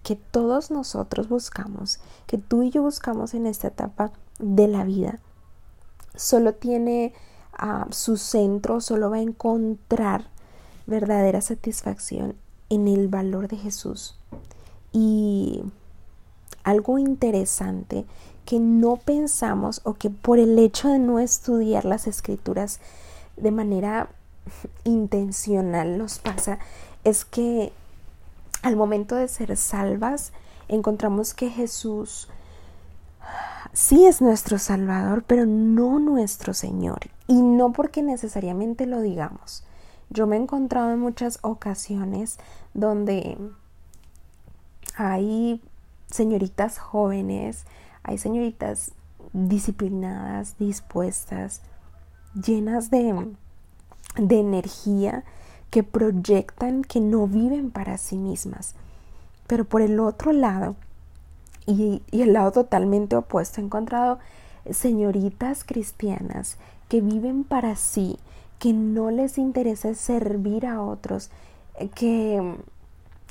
que 0.03 0.17
todos 0.17 0.71
nosotros 0.71 1.29
buscamos, 1.29 1.99
que 2.27 2.39
tú 2.39 2.63
y 2.63 2.71
yo 2.71 2.83
buscamos 2.83 3.35
en 3.35 3.47
esta 3.47 3.69
etapa 3.69 4.13
de 4.39 4.69
la 4.69 4.85
vida, 4.85 5.19
solo 6.15 6.55
tiene 6.55 7.14
a 7.53 7.87
su 7.90 8.16
centro, 8.16 8.81
solo 8.81 9.11
va 9.11 9.16
a 9.16 9.23
encontrar 9.23 10.29
verdadera 10.87 11.40
satisfacción 11.40 12.37
en 12.68 12.87
el 12.87 13.09
valor 13.09 13.49
de 13.49 13.57
Jesús. 13.57 14.16
Y 14.92 15.62
algo 16.64 16.98
interesante 16.98 18.05
que 18.44 18.59
no 18.59 18.96
pensamos 18.96 19.81
o 19.85 19.94
que 19.94 20.11
por 20.11 20.38
el 20.38 20.59
hecho 20.59 20.88
de 20.88 20.98
no 20.98 21.18
estudiar 21.18 21.85
las 21.85 22.07
escrituras 22.07 22.81
de 23.37 23.50
manera 23.50 24.09
intencional 24.85 25.98
nos 25.98 26.18
pasa 26.18 26.59
es 27.05 27.24
que 27.24 27.72
al 28.62 28.77
momento 28.77 29.14
de 29.14 29.29
ser 29.29 29.57
salvas 29.57 30.33
encontramos 30.68 31.35
que 31.35 31.50
Jesús 31.50 32.29
sí 33.72 34.07
es 34.07 34.22
nuestro 34.22 34.59
Salvador, 34.59 35.24
pero 35.27 35.44
no 35.46 35.98
nuestro 35.98 36.55
Señor. 36.55 37.11
Y 37.27 37.42
no 37.42 37.72
porque 37.72 38.03
necesariamente 38.03 38.87
lo 38.87 39.00
digamos. 39.00 39.64
Yo 40.11 40.27
me 40.27 40.37
he 40.37 40.40
encontrado 40.40 40.92
en 40.92 41.00
muchas 41.00 41.38
ocasiones 41.42 42.38
donde 42.72 43.37
hay 44.96 45.61
señoritas 46.11 46.79
jóvenes, 46.79 47.64
hay 48.03 48.19
señoritas 48.19 48.93
disciplinadas, 49.33 50.57
dispuestas, 50.59 51.62
llenas 52.35 52.90
de, 52.90 53.33
de 54.17 54.38
energía, 54.38 55.25
que 55.71 55.83
proyectan 55.83 56.83
que 56.83 57.01
no 57.01 57.27
viven 57.27 57.73
para 57.73 57.99
sí 57.99 58.17
mismas. 58.17 58.75
Pero 59.49 59.64
por 59.64 59.83
el 59.83 59.99
otro 59.99 60.33
lado, 60.33 60.77
y, 61.67 62.03
el 62.12 62.33
lado 62.33 62.53
totalmente 62.53 63.17
opuesto. 63.17 63.61
He 63.61 63.64
encontrado 63.64 64.19
señoritas 64.71 65.64
cristianas 65.64 66.57
que 66.88 67.01
viven 67.01 67.45
para 67.45 67.77
sí, 67.77 68.19
que 68.59 68.73
no 68.73 69.11
les 69.11 69.38
interesa 69.38 69.95
servir 69.95 70.67
a 70.67 70.83
otros, 70.83 71.31
eh, 71.79 71.88
que 71.88 72.57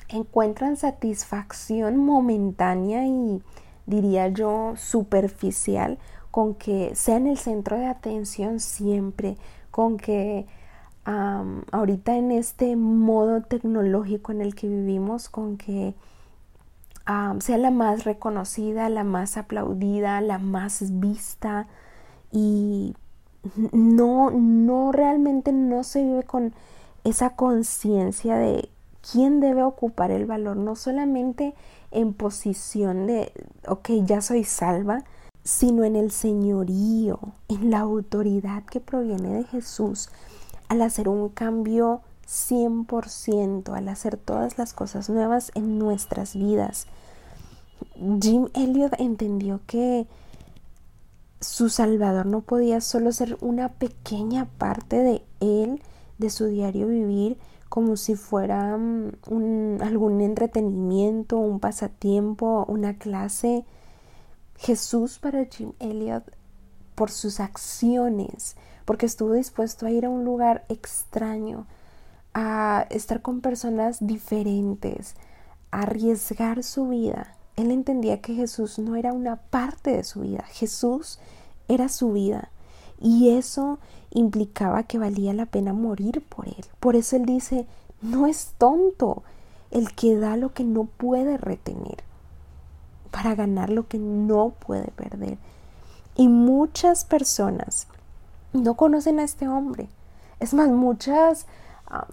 encuentran 0.10 0.78
satisfacción 0.78 1.98
momentánea 1.98 3.06
y 3.08 3.42
diría 3.86 4.28
yo 4.30 4.74
superficial 4.76 5.98
con 6.32 6.56
que 6.56 6.96
sean 6.96 7.28
el 7.28 7.38
centro 7.38 7.78
de 7.78 7.86
atención 7.86 8.60
siempre, 8.60 9.38
con 9.70 9.98
que 9.98 10.48
ahorita 11.06 12.16
en 12.16 12.32
este 12.32 12.76
modo 12.76 13.42
tecnológico 13.42 14.32
en 14.32 14.42
el 14.42 14.56
que 14.56 14.68
vivimos, 14.68 15.30
con 15.30 15.58
que 15.58 15.94
sea 17.40 17.58
la 17.58 17.72
más 17.72 18.06
reconocida, 18.06 18.90
la 18.90 19.04
más 19.04 19.38
aplaudida, 19.38 20.22
la 20.22 20.40
más 20.40 21.00
vista 21.00 21.68
y 22.32 22.96
no, 23.72 24.32
no 24.32 24.92
realmente 24.92 25.52
no 25.52 25.84
se 25.84 26.04
vive 26.04 26.24
con 26.24 26.54
esa 27.04 27.36
conciencia 27.36 28.38
de 28.38 28.70
quién 29.12 29.40
debe 29.40 29.64
ocupar 29.64 30.12
el 30.12 30.26
valor, 30.26 30.58
no 30.58 30.76
solamente 30.76 31.54
en 31.92 32.14
posición 32.14 33.08
de, 33.08 33.32
ok, 33.68 33.90
ya 34.06 34.22
soy 34.22 34.44
salva, 34.44 35.04
sino 35.44 35.84
en 35.84 35.96
el 35.96 36.12
señorío, 36.12 37.20
en 37.50 37.70
la 37.70 37.80
autoridad 37.80 38.64
que 38.64 38.80
proviene 38.80 39.34
de 39.34 39.44
Jesús, 39.44 40.10
al 40.70 40.82
hacer 40.82 41.10
un 41.10 41.30
cambio 41.30 42.02
100% 42.28 43.76
al 43.76 43.90
hacer 43.90 44.18
todas 44.18 44.58
las 44.58 44.74
cosas 44.74 45.10
nuevas 45.10 45.52
en 45.56 45.78
nuestras 45.78 46.36
vidas. 46.36 46.88
Jim 48.22 48.48
Elliot 48.54 48.94
entendió 49.00 49.60
que 49.68 50.08
su 51.42 51.70
Salvador 51.70 52.26
no 52.26 52.42
podía 52.42 52.82
solo 52.82 53.12
ser 53.12 53.38
una 53.42 53.70
pequeña 53.70 54.46
parte 54.58 54.98
de 54.98 55.24
él, 55.42 55.82
de 56.18 56.30
su 56.30 56.46
diario 56.46 56.88
vivir, 56.88 57.38
como 57.74 57.98
si 57.98 58.14
fuera 58.14 58.78
mm, 58.78 59.14
un, 59.32 59.80
algún 59.82 60.22
entretenimiento, 60.22 61.40
un 61.40 61.60
pasatiempo, 61.60 62.66
una 62.68 63.00
clase. 63.00 63.66
Jesús 64.58 65.18
para 65.18 65.46
Jim 65.46 65.74
Elliot, 65.80 66.24
por 66.94 67.10
sus 67.10 67.40
acciones, 67.40 68.58
porque 68.86 69.08
estuvo 69.08 69.34
dispuesto 69.34 69.88
a 69.88 69.90
ir 69.90 70.06
a 70.06 70.12
un 70.12 70.24
lugar 70.24 70.66
extraño, 70.70 71.66
a 72.36 72.86
estar 72.92 73.24
con 73.24 73.42
personas 73.42 74.06
diferentes, 74.06 75.16
a 75.72 75.82
arriesgar 75.82 76.62
su 76.62 76.90
vida. 76.90 77.36
Él 77.56 77.72
entendía 77.72 78.22
que 78.22 78.36
Jesús 78.36 78.78
no 78.78 78.96
era 78.96 79.14
una 79.14 79.38
parte 79.38 79.98
de 79.98 80.04
su 80.04 80.20
vida, 80.20 80.44
Jesús 80.48 81.18
era 81.68 81.90
su 81.90 82.14
vida. 82.14 82.52
Y 83.04 83.30
eso 83.38 83.78
implicaba 84.12 84.84
que 84.84 84.98
valía 84.98 85.34
la 85.34 85.46
pena 85.46 85.74
morir 85.74 86.24
por 86.28 86.48
él. 86.48 86.66
Por 86.80 86.96
eso 86.96 87.18
él 87.18 87.26
dice, 87.26 87.68
no 88.02 88.26
es 88.26 88.54
tonto 88.58 89.22
el 89.70 89.94
que 89.94 90.18
da 90.18 90.38
lo 90.38 90.54
que 90.54 90.64
no 90.64 90.86
puede 90.86 91.38
retener 91.38 91.98
para 93.12 93.36
ganar 93.36 93.70
lo 93.70 93.88
que 93.88 94.00
no 94.00 94.54
puede 94.66 94.90
perder. 94.92 95.38
Y 96.16 96.30
muchas 96.30 97.06
personas 97.06 97.88
no 98.54 98.76
conocen 98.76 99.20
a 99.20 99.24
este 99.24 99.48
hombre. 99.48 99.90
Es 100.40 100.54
más, 100.54 100.70
muchas 100.70 101.46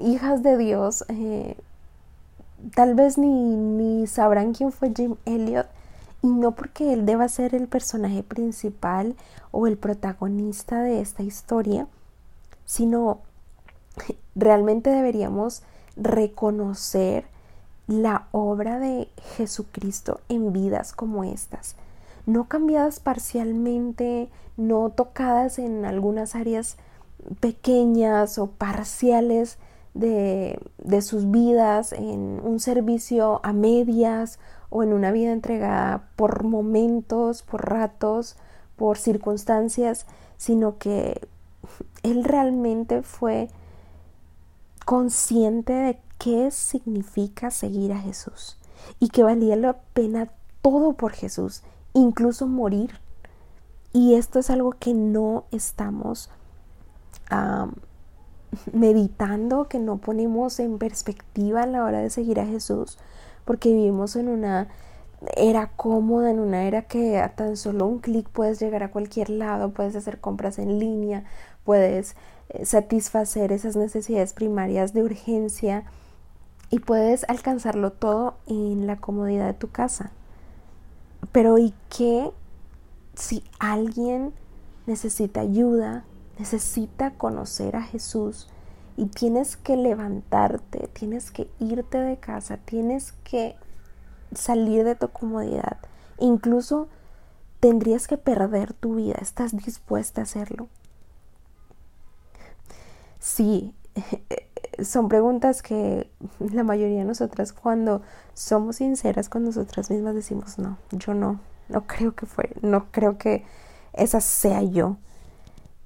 hijas 0.01 0.43
de 0.43 0.59
Dios 0.59 1.05
eh, 1.09 1.57
tal 2.75 2.95
vez 2.95 3.17
ni, 3.17 3.29
ni 3.29 4.07
sabrán 4.07 4.53
quién 4.53 4.73
fue 4.73 4.93
Jim 4.95 5.17
Elliot 5.25 5.67
y 6.23 6.29
no 6.29 6.53
porque 6.53 6.93
él 6.93 7.07
deba 7.07 7.29
ser 7.29 7.55
el 7.55 7.69
personaje 7.69 8.23
principal 8.23 9.17
o 9.51 9.67
el 9.67 9.79
protagonista 9.79 10.83
de 10.83 11.01
esta 11.01 11.23
historia, 11.23 11.87
sino 12.65 13.21
realmente 14.35 14.91
deberíamos 14.91 15.63
reconocer 15.97 17.25
la 17.87 18.29
obra 18.31 18.79
de 18.79 19.09
Jesucristo 19.37 20.21
en 20.29 20.53
vidas 20.53 20.93
como 20.93 21.25
estas, 21.25 21.75
no 22.27 22.49
cambiadas 22.49 23.01
parcialmente, 23.01 24.29
no 24.57 24.91
tocadas 24.91 25.59
en 25.59 25.85
algunas 25.85 26.35
áreas 26.35 26.77
pequeñas 27.41 28.39
o 28.39 28.47
parciales 28.47 29.59
de, 29.95 30.61
de, 30.79 31.03
sus 31.03 31.31
vidas, 31.31 31.93
en 31.93 32.41
un 32.45 32.61
servicio 32.61 33.41
a 33.43 33.53
medias 33.53 34.39
o 34.71 34.83
en 34.83 34.93
una 34.93 35.13
vida 35.13 35.33
entregada 35.33 36.09
por 36.17 36.45
momentos, 36.45 37.43
por 37.43 37.69
ratos, 37.69 38.37
por 38.77 38.97
circunstancias, 38.97 40.07
sino 40.37 40.79
que 40.79 41.29
él 42.03 42.25
realmente 42.25 43.03
fue 43.03 43.49
consciente 44.87 45.73
de 45.73 45.99
qué 46.19 46.51
significa 46.51 47.51
seguir 47.51 47.93
a 47.93 47.99
Jesús 47.99 48.57
y 48.99 49.09
que 49.09 49.23
valía 49.23 49.57
la 49.57 49.75
pena 49.93 50.31
todo 50.63 50.95
por 50.95 51.13
Jesús, 51.13 51.63
incluso 51.93 52.47
morir. 52.47 53.01
Y 53.93 54.15
esto 54.15 54.39
es 54.39 54.51
algo 54.51 54.73
que 54.73 54.95
no 54.95 55.45
estamos 55.51 56.31
meditando, 58.73 59.69
que 59.69 59.79
no 59.79 59.99
ponemos 59.99 60.59
en 60.59 60.79
perspectiva 60.79 61.63
a 61.63 61.67
la 61.67 61.85
hora 61.85 62.01
de 62.01 62.11
seguir 62.11 62.41
a 62.41 62.47
Jesús, 62.47 62.99
porque 63.45 63.73
vivimos 63.73 64.17
en 64.17 64.29
una 64.29 64.69
era 65.37 65.71
cómoda, 65.77 66.31
en 66.31 66.41
una 66.41 66.65
era 66.65 66.83
que 66.83 67.19
a 67.19 67.35
tan 67.35 67.57
solo 67.57 67.87
un 67.87 67.99
clic 67.99 68.29
puedes 68.29 68.59
llegar 68.61 68.83
a 68.83 68.91
cualquier 68.91 69.31
lado, 69.31 69.71
puedes 69.71 69.95
hacer 69.97 70.19
compras 70.21 70.59
en 70.59 70.79
línea, 70.79 71.25
puedes 71.65 72.17
eh, 72.49 72.65
satisfacer 72.65 73.53
esas 73.53 73.77
necesidades 73.77 74.33
primarias 74.33 74.95
de 74.95 75.03
urgencia 75.03 75.85
y 76.71 76.79
puedes 76.79 77.25
alcanzarlo 77.29 77.93
todo 77.93 78.37
en 78.47 78.87
la 78.87 78.97
comodidad 78.97 79.47
de 79.47 79.55
tu 79.55 79.71
casa. 79.71 80.11
Pero 81.33 81.59
¿y 81.59 81.75
qué 81.91 82.31
si 83.15 83.45
alguien 83.59 84.33
necesita 84.87 85.41
ayuda, 85.41 86.05
necesita 86.39 87.13
conocer 87.13 87.77
a 87.77 87.83
Jesús 87.83 88.49
y 88.97 89.07
tienes 89.07 89.57
que 89.57 89.77
levantarte, 89.77 90.89
tienes 90.93 91.31
que 91.31 91.49
irte 91.59 91.99
de 91.99 92.19
casa, 92.19 92.59
tienes 92.59 93.13
que 93.25 93.57
salir 94.35 94.85
de 94.85 94.95
tu 94.95 95.09
comodidad. 95.09 95.79
Incluso 96.19 96.89
tendrías 97.61 98.09
que 98.09 98.17
perder 98.17 98.73
tu 98.73 98.97
vida. 98.97 99.17
¿Estás 99.21 99.57
dispuesta 99.57 100.21
a 100.21 100.25
hacerlo? 100.25 100.69
Sí, 103.19 103.75
son 104.85 105.09
preguntas 105.09 105.63
que 105.63 106.11
la 106.39 106.65
mayoría 106.65 107.01
de 107.01 107.05
nosotras 107.05 107.53
cuando 107.53 108.03
somos 108.35 108.77
sinceras 108.77 109.29
con 109.29 109.45
nosotras 109.45 109.91
mismas 109.91 110.15
decimos, 110.15 110.59
no, 110.59 110.79
yo 110.93 111.15
no, 111.15 111.41
no 111.69 111.87
creo 111.87 112.15
que 112.15 112.27
fue, 112.27 112.51
no 112.63 112.91
creo 112.91 113.19
que 113.19 113.45
esa 113.93 114.21
sea 114.21 114.63
yo. 114.63 114.97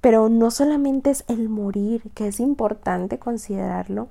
Pero 0.05 0.29
no 0.29 0.51
solamente 0.51 1.09
es 1.09 1.25
el 1.29 1.49
morir, 1.49 2.03
que 2.12 2.29
es 2.29 2.38
importante 2.38 3.19
considerarlo, 3.19 4.09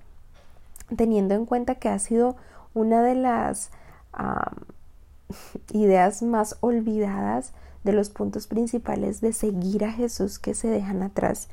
teniendo 0.97 1.35
en 1.35 1.45
cuenta 1.45 1.75
que 1.75 1.87
ha 1.87 1.99
sido 1.99 2.35
una 2.73 3.03
de 3.03 3.13
las 3.13 3.69
ideas 5.71 6.23
más 6.23 6.57
olvidadas 6.61 7.53
de 7.83 7.93
los 7.93 8.09
puntos 8.09 8.47
principales 8.47 9.21
de 9.21 9.33
seguir 9.33 9.85
a 9.85 9.91
Jesús 9.91 10.39
que 10.39 10.55
se 10.55 10.67
dejan 10.67 11.03
atrás. 11.03 11.47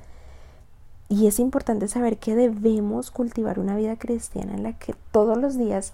Y 1.10 1.26
es 1.26 1.38
importante 1.38 1.86
saber 1.86 2.16
que 2.16 2.34
debemos 2.34 3.10
cultivar 3.10 3.58
una 3.58 3.76
vida 3.76 3.98
cristiana 3.98 4.54
en 4.54 4.62
la 4.62 4.72
que 4.72 4.94
todos 5.12 5.36
los 5.36 5.58
días 5.58 5.92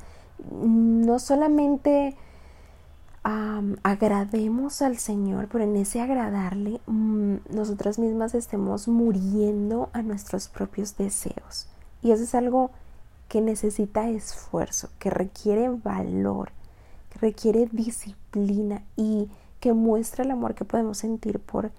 no 0.53 1.19
solamente 1.19 2.15
agrademos 3.83 4.83
al 4.83 4.99
Señor, 4.99 5.49
pero 5.51 5.65
en 5.65 5.77
ese 5.77 6.01
agradarle 6.01 6.81
mm, 6.87 7.37
nosotras 7.51 7.99
mismas 7.99 8.35
estemos 8.35 8.87
muriendo 8.87 9.91
a 9.93 10.03
nuestros 10.03 10.49
propios 10.49 10.97
deseos. 10.97 11.67
Y 12.03 12.13
eso 12.13 12.23
es 12.23 12.35
algo 12.37 12.71
que 13.29 13.41
necesita 13.41 14.09
esfuerzo, 14.09 14.91
que 15.01 15.11
requiere 15.11 15.69
valor, 15.69 16.51
que 17.11 17.19
requiere 17.19 17.69
disciplina 17.73 18.83
y 18.95 19.29
que 19.59 19.73
muestra 19.73 20.25
el 20.25 20.31
amor 20.31 20.55
que 20.55 20.65
podemos 20.65 20.99
sentir 20.99 21.41
por 21.41 21.73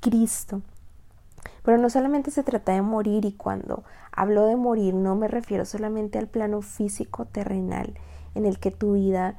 Cristo. 0.00 0.62
Pero 1.62 1.76
no 1.76 1.90
solamente 1.90 2.30
se 2.30 2.42
trata 2.42 2.72
de 2.72 2.80
morir 2.80 3.26
y 3.26 3.32
cuando 3.32 3.84
hablo 4.12 4.46
de 4.46 4.56
morir 4.56 4.94
no 4.94 5.14
me 5.14 5.28
refiero 5.28 5.66
solamente 5.66 6.18
al 6.18 6.26
plano 6.26 6.62
físico 6.62 7.26
terrenal 7.26 7.92
en 8.34 8.46
el 8.46 8.58
que 8.58 8.70
tu 8.70 8.94
vida 8.94 9.36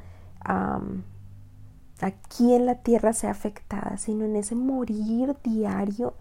aquí 2.01 2.53
en 2.53 2.65
la 2.65 2.75
tierra 2.75 3.13
sea 3.13 3.31
afectada, 3.31 3.97
sino 3.97 4.25
en 4.25 4.35
ese 4.35 4.55
morir 4.55 5.35
diario 5.43 6.13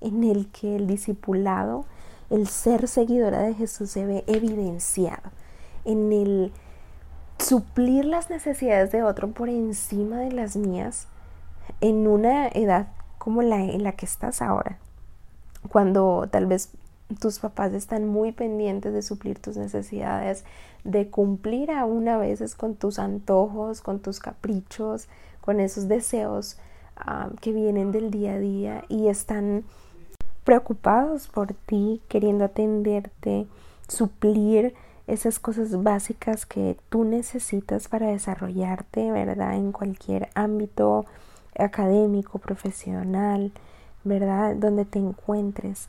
en 0.00 0.24
el 0.24 0.48
que 0.50 0.76
el 0.76 0.86
discipulado 0.86 1.86
el 2.30 2.48
ser 2.48 2.88
seguidora 2.88 3.42
de 3.42 3.54
Jesús 3.54 3.90
se 3.90 4.06
ve 4.06 4.24
evidenciado 4.26 5.30
en 5.84 6.12
el 6.12 6.52
suplir 7.38 8.04
las 8.04 8.30
necesidades 8.30 8.92
de 8.92 9.02
otro 9.02 9.28
por 9.28 9.48
encima 9.48 10.18
de 10.18 10.32
las 10.32 10.56
mías 10.56 11.06
en 11.80 12.06
una 12.06 12.48
edad 12.48 12.88
como 13.18 13.42
la 13.42 13.60
en 13.60 13.82
la 13.84 13.92
que 13.92 14.06
estás 14.06 14.42
ahora, 14.42 14.78
cuando 15.70 16.28
tal 16.30 16.46
vez 16.46 16.70
tus 17.14 17.38
papás 17.38 17.72
están 17.72 18.06
muy 18.06 18.32
pendientes 18.32 18.92
de 18.92 19.02
suplir 19.02 19.38
tus 19.38 19.56
necesidades, 19.56 20.44
de 20.84 21.08
cumplir 21.08 21.70
aún 21.70 22.08
a 22.08 22.18
veces 22.18 22.54
con 22.54 22.74
tus 22.74 22.98
antojos, 22.98 23.80
con 23.80 24.00
tus 24.00 24.20
caprichos, 24.20 25.08
con 25.40 25.60
esos 25.60 25.88
deseos 25.88 26.58
ah, 26.96 27.30
que 27.40 27.52
vienen 27.52 27.92
del 27.92 28.10
día 28.10 28.34
a 28.34 28.38
día 28.38 28.84
y 28.88 29.08
están 29.08 29.64
preocupados 30.44 31.28
por 31.28 31.54
ti, 31.54 32.02
queriendo 32.08 32.44
atenderte, 32.44 33.46
suplir 33.88 34.74
esas 35.06 35.38
cosas 35.38 35.82
básicas 35.82 36.46
que 36.46 36.76
tú 36.88 37.04
necesitas 37.04 37.88
para 37.88 38.08
desarrollarte, 38.08 39.10
¿verdad? 39.10 39.54
En 39.54 39.72
cualquier 39.72 40.28
ámbito 40.34 41.04
académico, 41.58 42.38
profesional, 42.38 43.52
¿verdad? 44.02 44.54
Donde 44.56 44.84
te 44.84 44.98
encuentres. 44.98 45.88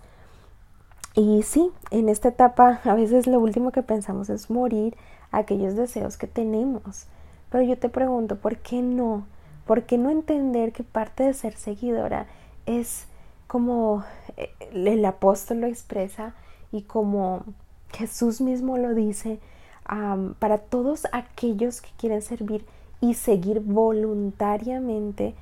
Y 1.15 1.43
sí, 1.43 1.71
en 1.91 2.09
esta 2.09 2.29
etapa 2.29 2.81
a 2.83 2.93
veces 2.93 3.25
lo 3.25 3.39
último 3.39 3.71
que 3.71 3.83
pensamos 3.83 4.29
es 4.29 4.49
morir 4.49 4.97
a 5.31 5.39
aquellos 5.39 5.75
deseos 5.75 6.17
que 6.17 6.27
tenemos. 6.27 7.05
Pero 7.49 7.63
yo 7.63 7.77
te 7.77 7.87
pregunto, 7.87 8.35
¿por 8.35 8.57
qué 8.57 8.81
no? 8.81 9.25
¿Por 9.65 9.83
qué 9.83 9.97
no 9.97 10.09
entender 10.09 10.73
que 10.73 10.83
parte 10.83 11.23
de 11.23 11.33
ser 11.33 11.55
seguidora 11.55 12.27
es 12.65 13.05
como 13.47 14.03
eh, 14.35 14.49
el 14.73 15.05
apóstol 15.05 15.61
lo 15.61 15.67
expresa 15.67 16.33
y 16.71 16.81
como 16.81 17.43
Jesús 17.93 18.41
mismo 18.41 18.77
lo 18.77 18.93
dice, 18.93 19.39
para 20.39 20.57
todos 20.57 21.07
aquellos 21.13 21.81
que 21.81 21.89
quieren 21.97 22.21
servir 22.21 22.65
y 22.99 23.13
seguir 23.13 23.61
voluntariamente 23.61 25.35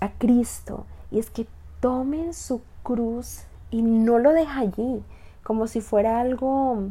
a 0.00 0.10
Cristo. 0.12 0.86
Y 1.10 1.18
es 1.18 1.28
que 1.28 1.46
tomen 1.80 2.32
su 2.32 2.62
cruz 2.82 3.42
y 3.70 3.82
no 3.82 4.18
lo 4.18 4.32
deja 4.32 4.60
allí, 4.60 5.02
como 5.42 5.66
si 5.66 5.80
fuera 5.80 6.20
algo 6.20 6.90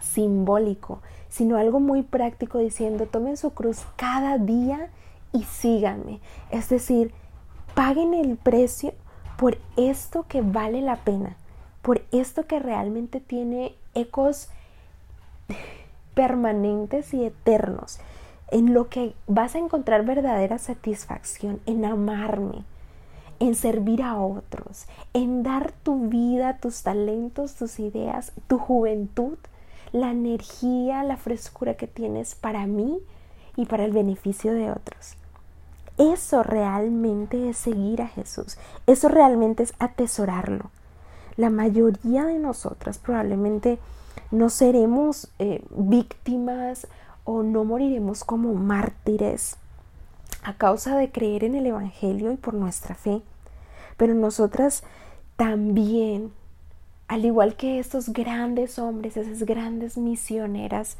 simbólico, 0.00 1.00
sino 1.28 1.56
algo 1.56 1.80
muy 1.80 2.02
práctico 2.02 2.58
diciendo, 2.58 3.06
tomen 3.06 3.36
su 3.36 3.50
cruz 3.50 3.84
cada 3.96 4.38
día 4.38 4.90
y 5.32 5.44
síganme. 5.44 6.20
Es 6.50 6.68
decir, 6.68 7.12
paguen 7.74 8.14
el 8.14 8.36
precio 8.36 8.94
por 9.36 9.58
esto 9.76 10.26
que 10.28 10.42
vale 10.42 10.80
la 10.80 10.96
pena, 10.96 11.36
por 11.82 12.02
esto 12.12 12.46
que 12.46 12.58
realmente 12.60 13.20
tiene 13.20 13.74
ecos 13.94 14.48
permanentes 16.14 17.12
y 17.12 17.24
eternos, 17.24 17.98
en 18.50 18.72
lo 18.72 18.88
que 18.88 19.14
vas 19.26 19.54
a 19.54 19.58
encontrar 19.58 20.04
verdadera 20.04 20.58
satisfacción, 20.58 21.60
en 21.66 21.84
amarme, 21.84 22.64
en 23.46 23.54
servir 23.54 24.02
a 24.02 24.18
otros, 24.18 24.86
en 25.12 25.42
dar 25.42 25.72
tu 25.82 26.08
vida, 26.08 26.56
tus 26.58 26.82
talentos, 26.82 27.54
tus 27.54 27.78
ideas, 27.78 28.32
tu 28.48 28.58
juventud, 28.58 29.36
la 29.92 30.10
energía, 30.10 31.04
la 31.04 31.18
frescura 31.18 31.74
que 31.74 31.86
tienes 31.86 32.34
para 32.34 32.66
mí 32.66 33.00
y 33.56 33.66
para 33.66 33.84
el 33.84 33.92
beneficio 33.92 34.54
de 34.54 34.70
otros. 34.70 35.16
Eso 35.98 36.42
realmente 36.42 37.50
es 37.50 37.58
seguir 37.58 38.00
a 38.00 38.08
Jesús. 38.08 38.56
Eso 38.86 39.08
realmente 39.08 39.62
es 39.62 39.74
atesorarlo. 39.78 40.70
La 41.36 41.50
mayoría 41.50 42.24
de 42.24 42.38
nosotras 42.38 42.96
probablemente 42.96 43.78
no 44.30 44.48
seremos 44.48 45.28
eh, 45.38 45.62
víctimas 45.70 46.86
o 47.24 47.42
no 47.42 47.64
moriremos 47.64 48.24
como 48.24 48.54
mártires 48.54 49.58
a 50.42 50.54
causa 50.54 50.96
de 50.96 51.12
creer 51.12 51.44
en 51.44 51.54
el 51.54 51.66
Evangelio 51.66 52.32
y 52.32 52.36
por 52.36 52.54
nuestra 52.54 52.94
fe. 52.94 53.22
Pero 53.96 54.14
nosotras 54.14 54.82
también, 55.36 56.32
al 57.08 57.24
igual 57.24 57.56
que 57.56 57.78
estos 57.78 58.10
grandes 58.10 58.78
hombres, 58.78 59.16
esas 59.16 59.42
grandes 59.44 59.96
misioneras, 59.96 60.96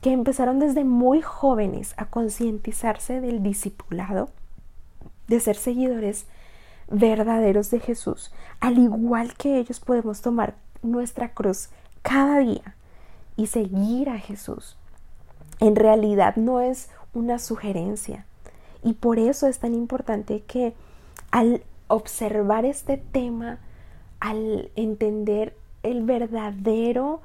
que 0.00 0.12
empezaron 0.12 0.58
desde 0.58 0.84
muy 0.84 1.20
jóvenes 1.20 1.94
a 1.96 2.06
concientizarse 2.06 3.20
del 3.20 3.42
discipulado, 3.42 4.30
de 5.28 5.40
ser 5.40 5.56
seguidores 5.56 6.26
verdaderos 6.90 7.70
de 7.70 7.80
Jesús, 7.80 8.32
al 8.60 8.78
igual 8.78 9.34
que 9.34 9.58
ellos 9.58 9.78
podemos 9.80 10.22
tomar 10.22 10.54
nuestra 10.82 11.32
cruz 11.32 11.68
cada 12.02 12.38
día 12.38 12.74
y 13.36 13.46
seguir 13.46 14.10
a 14.10 14.18
Jesús. 14.18 14.76
En 15.60 15.76
realidad 15.76 16.36
no 16.36 16.60
es 16.60 16.88
una 17.14 17.38
sugerencia 17.38 18.24
y 18.82 18.94
por 18.94 19.18
eso 19.18 19.46
es 19.46 19.58
tan 19.58 19.74
importante 19.74 20.42
que 20.46 20.74
al 21.30 21.62
observar 21.90 22.64
este 22.64 22.96
tema, 22.96 23.58
al 24.20 24.70
entender 24.76 25.56
el 25.82 26.04
verdadero 26.04 27.20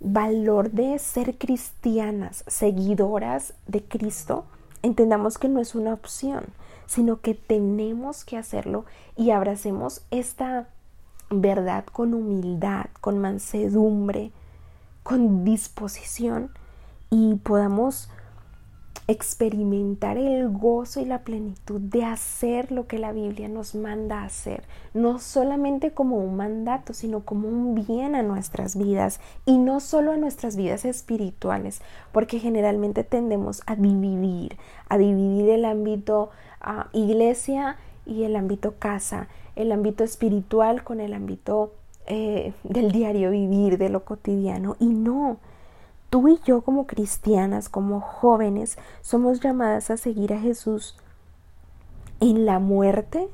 valor 0.00 0.70
de 0.70 0.98
ser 0.98 1.38
cristianas, 1.38 2.44
seguidoras 2.46 3.54
de 3.66 3.82
Cristo, 3.82 4.44
entendamos 4.82 5.38
que 5.38 5.48
no 5.48 5.60
es 5.60 5.74
una 5.74 5.92
opción, 5.92 6.44
sino 6.86 7.20
que 7.20 7.34
tenemos 7.34 8.24
que 8.24 8.36
hacerlo 8.36 8.84
y 9.16 9.30
abracemos 9.30 10.02
esta 10.10 10.68
verdad 11.30 11.84
con 11.84 12.14
humildad, 12.14 12.86
con 13.00 13.18
mansedumbre, 13.18 14.30
con 15.02 15.44
disposición 15.44 16.50
y 17.10 17.34
podamos 17.36 18.08
experimentar 19.08 20.18
el 20.18 20.48
gozo 20.48 21.00
y 21.00 21.04
la 21.04 21.20
plenitud 21.20 21.80
de 21.80 22.04
hacer 22.04 22.72
lo 22.72 22.88
que 22.88 22.98
la 22.98 23.12
Biblia 23.12 23.48
nos 23.48 23.74
manda 23.76 24.24
hacer, 24.24 24.64
no 24.94 25.20
solamente 25.20 25.92
como 25.92 26.18
un 26.18 26.36
mandato, 26.36 26.92
sino 26.92 27.20
como 27.20 27.48
un 27.48 27.74
bien 27.74 28.16
a 28.16 28.22
nuestras 28.22 28.76
vidas 28.76 29.20
y 29.44 29.58
no 29.58 29.78
solo 29.78 30.12
a 30.12 30.16
nuestras 30.16 30.56
vidas 30.56 30.84
espirituales, 30.84 31.82
porque 32.10 32.40
generalmente 32.40 33.04
tendemos 33.04 33.62
a 33.66 33.76
dividir, 33.76 34.56
a 34.88 34.98
dividir 34.98 35.50
el 35.50 35.64
ámbito 35.64 36.30
uh, 36.66 36.88
iglesia 36.92 37.76
y 38.06 38.24
el 38.24 38.34
ámbito 38.34 38.74
casa, 38.78 39.28
el 39.54 39.70
ámbito 39.70 40.02
espiritual 40.02 40.82
con 40.82 41.00
el 41.00 41.14
ámbito 41.14 41.72
eh, 42.06 42.52
del 42.64 42.90
diario 42.90 43.30
vivir, 43.30 43.78
de 43.78 43.88
lo 43.88 44.04
cotidiano, 44.04 44.76
y 44.80 44.86
no, 44.86 45.38
Tú 46.10 46.28
y 46.28 46.38
yo 46.44 46.62
como 46.62 46.86
cristianas, 46.86 47.68
como 47.68 48.00
jóvenes, 48.00 48.78
somos 49.00 49.40
llamadas 49.40 49.90
a 49.90 49.96
seguir 49.96 50.32
a 50.32 50.40
Jesús 50.40 50.96
en 52.20 52.46
la 52.46 52.58
muerte, 52.58 53.28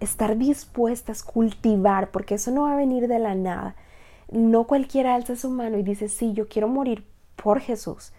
estar 0.00 0.36
dispuestas, 0.36 1.22
cultivar, 1.22 2.10
porque 2.10 2.36
eso 2.36 2.50
no 2.50 2.62
va 2.62 2.72
a 2.72 2.76
venir 2.76 3.08
de 3.08 3.18
la 3.18 3.34
nada. 3.34 3.76
No 4.30 4.64
cualquiera 4.64 5.14
alza 5.14 5.36
su 5.36 5.50
mano 5.50 5.78
y 5.78 5.82
dice, 5.82 6.08
sí, 6.08 6.32
yo 6.32 6.48
quiero 6.48 6.68
morir 6.68 7.06
por 7.36 7.60
Jesús. 7.60 8.12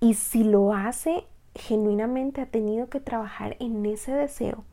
Y 0.00 0.14
si 0.14 0.44
lo 0.44 0.72
hace, 0.72 1.24
genuinamente 1.54 2.40
ha 2.40 2.46
tenido 2.46 2.88
que 2.88 3.00
trabajar 3.00 3.56
en 3.60 3.84
ese 3.86 4.12
deseo, 4.12 4.64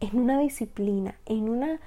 en 0.00 0.18
una 0.18 0.38
disciplina, 0.38 1.16
en 1.26 1.48
una 1.48 1.80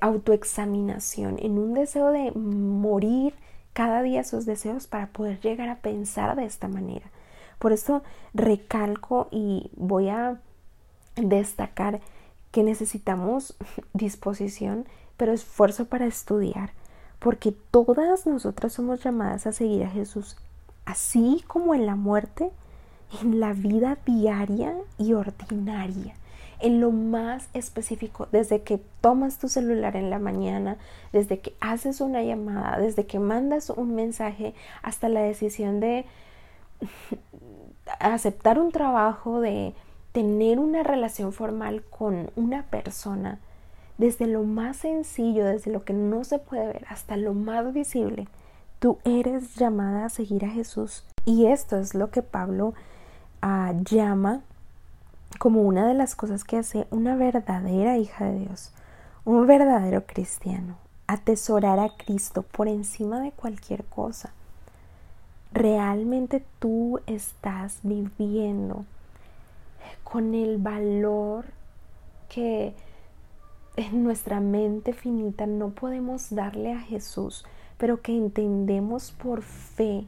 autoexaminación, 0.00 1.36
en 1.40 1.58
un 1.58 1.74
deseo 1.74 2.12
de 2.12 2.30
morir 2.32 3.34
cada 3.72 4.02
día 4.02 4.24
sus 4.24 4.46
deseos 4.46 4.86
para 4.86 5.08
poder 5.08 5.40
llegar 5.40 5.68
a 5.68 5.76
pensar 5.76 6.36
de 6.36 6.44
esta 6.44 6.68
manera. 6.68 7.06
Por 7.58 7.72
eso 7.72 8.02
recalco 8.34 9.28
y 9.30 9.70
voy 9.76 10.08
a 10.08 10.40
destacar 11.16 12.00
que 12.50 12.62
necesitamos 12.62 13.56
disposición, 13.92 14.86
pero 15.16 15.32
esfuerzo 15.32 15.86
para 15.86 16.06
estudiar, 16.06 16.70
porque 17.18 17.52
todas 17.70 18.26
nosotras 18.26 18.72
somos 18.72 19.02
llamadas 19.02 19.46
a 19.46 19.52
seguir 19.52 19.84
a 19.84 19.90
Jesús, 19.90 20.36
así 20.86 21.44
como 21.46 21.74
en 21.74 21.86
la 21.86 21.96
muerte, 21.96 22.50
en 23.20 23.40
la 23.40 23.52
vida 23.52 23.98
diaria 24.06 24.74
y 24.98 25.12
ordinaria 25.12 26.14
en 26.60 26.80
lo 26.80 26.90
más 26.90 27.48
específico, 27.54 28.28
desde 28.32 28.62
que 28.62 28.80
tomas 29.00 29.38
tu 29.38 29.48
celular 29.48 29.96
en 29.96 30.10
la 30.10 30.18
mañana, 30.18 30.76
desde 31.12 31.38
que 31.40 31.54
haces 31.60 32.00
una 32.00 32.22
llamada, 32.22 32.78
desde 32.78 33.06
que 33.06 33.18
mandas 33.18 33.70
un 33.70 33.94
mensaje, 33.94 34.54
hasta 34.82 35.08
la 35.08 35.20
decisión 35.20 35.80
de 35.80 36.04
aceptar 37.98 38.58
un 38.58 38.72
trabajo, 38.72 39.40
de 39.40 39.74
tener 40.12 40.58
una 40.58 40.82
relación 40.82 41.32
formal 41.32 41.82
con 41.88 42.30
una 42.36 42.64
persona, 42.64 43.38
desde 43.98 44.26
lo 44.26 44.42
más 44.42 44.78
sencillo, 44.78 45.44
desde 45.44 45.70
lo 45.70 45.84
que 45.84 45.92
no 45.92 46.24
se 46.24 46.38
puede 46.38 46.66
ver, 46.66 46.86
hasta 46.88 47.16
lo 47.16 47.34
más 47.34 47.72
visible, 47.72 48.28
tú 48.78 48.98
eres 49.04 49.56
llamada 49.56 50.06
a 50.06 50.08
seguir 50.08 50.44
a 50.44 50.50
Jesús. 50.50 51.04
Y 51.26 51.46
esto 51.46 51.76
es 51.76 51.94
lo 51.94 52.10
que 52.10 52.22
Pablo 52.22 52.74
ah, 53.42 53.74
llama 53.84 54.40
como 55.38 55.62
una 55.62 55.86
de 55.86 55.94
las 55.94 56.14
cosas 56.14 56.44
que 56.44 56.56
hace 56.56 56.86
una 56.90 57.16
verdadera 57.16 57.96
hija 57.98 58.26
de 58.26 58.40
Dios, 58.40 58.72
un 59.24 59.46
verdadero 59.46 60.06
cristiano, 60.06 60.76
atesorar 61.06 61.78
a 61.78 61.90
Cristo 61.96 62.42
por 62.42 62.68
encima 62.68 63.20
de 63.20 63.32
cualquier 63.32 63.84
cosa. 63.84 64.32
Realmente 65.52 66.44
tú 66.58 67.00
estás 67.06 67.78
viviendo 67.82 68.84
con 70.04 70.34
el 70.34 70.58
valor 70.58 71.46
que 72.28 72.74
en 73.76 74.04
nuestra 74.04 74.40
mente 74.40 74.92
finita 74.92 75.46
no 75.46 75.70
podemos 75.70 76.34
darle 76.34 76.72
a 76.72 76.80
Jesús, 76.80 77.44
pero 77.78 78.02
que 78.02 78.16
entendemos 78.16 79.10
por 79.12 79.42
fe 79.42 80.06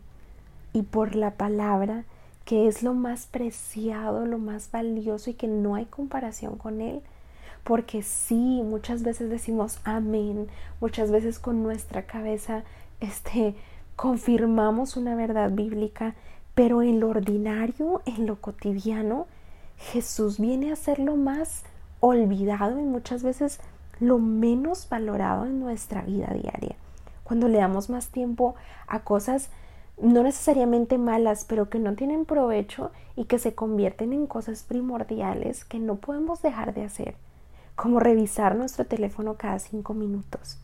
y 0.73 0.83
por 0.83 1.15
la 1.15 1.33
palabra 1.33 2.05
que 2.53 2.69
es 2.69 2.83
lo 2.83 2.93
más 2.93 3.25
preciado, 3.25 4.27
lo 4.27 4.37
más 4.37 4.71
valioso 4.71 5.31
y 5.31 5.33
que 5.33 5.49
no 5.49 5.75
hay 5.75 5.87
comparación 5.87 6.59
con 6.59 6.83
Él. 6.83 7.01
Porque 7.65 8.03
sí, 8.03 8.61
muchas 8.63 9.03
veces 9.03 9.31
decimos 9.31 9.81
amén, 9.85 10.49
muchas 10.79 11.11
veces 11.11 11.39
con 11.39 11.63
nuestra 11.63 12.03
cabeza 12.03 12.63
este, 13.01 13.55
confirmamos 13.97 14.99
una 14.99 15.15
verdad 15.15 15.51
bíblica, 15.51 16.15
pero 16.55 16.83
en 16.83 17.01
lo 17.01 17.09
ordinario, 17.09 18.03
en 18.05 18.27
lo 18.27 18.39
cotidiano, 18.39 19.29
Jesús 19.79 20.39
viene 20.39 20.73
a 20.73 20.77
ser 20.77 20.99
lo 20.99 21.17
más 21.17 21.63
olvidado 22.01 22.79
y 22.79 22.83
muchas 22.83 23.23
veces 23.23 23.61
lo 23.99 24.19
menos 24.19 24.91
valorado 24.91 25.47
en 25.47 25.59
nuestra 25.59 26.03
vida 26.03 26.27
diaria. 26.35 26.77
Cuando 27.25 27.49
le 27.49 27.57
damos 27.57 27.89
más 27.89 28.09
tiempo 28.09 28.57
a 28.89 28.99
cosas 29.05 29.49
no 30.01 30.23
necesariamente 30.23 30.99
malas, 30.99 31.45
pero 31.45 31.69
que 31.69 31.79
no 31.79 31.95
tienen 31.95 32.25
provecho 32.25 32.91
y 33.17 33.25
que 33.27 33.39
se 33.39 33.55
convierten 33.55 34.13
en 34.13 34.27
cosas 34.27 34.63
primordiales 34.63 35.65
que 35.65 35.79
no 35.79 35.97
podemos 35.97 36.43
dejar 36.43 36.75
de 36.75 36.85
hacer, 36.85 37.15
como 37.77 38.01
revisar 38.01 38.57
nuestro 38.57 38.87
teléfono 38.87 39.35
cada 39.35 39.59
cinco 39.59 39.95
minutos. 39.95 40.59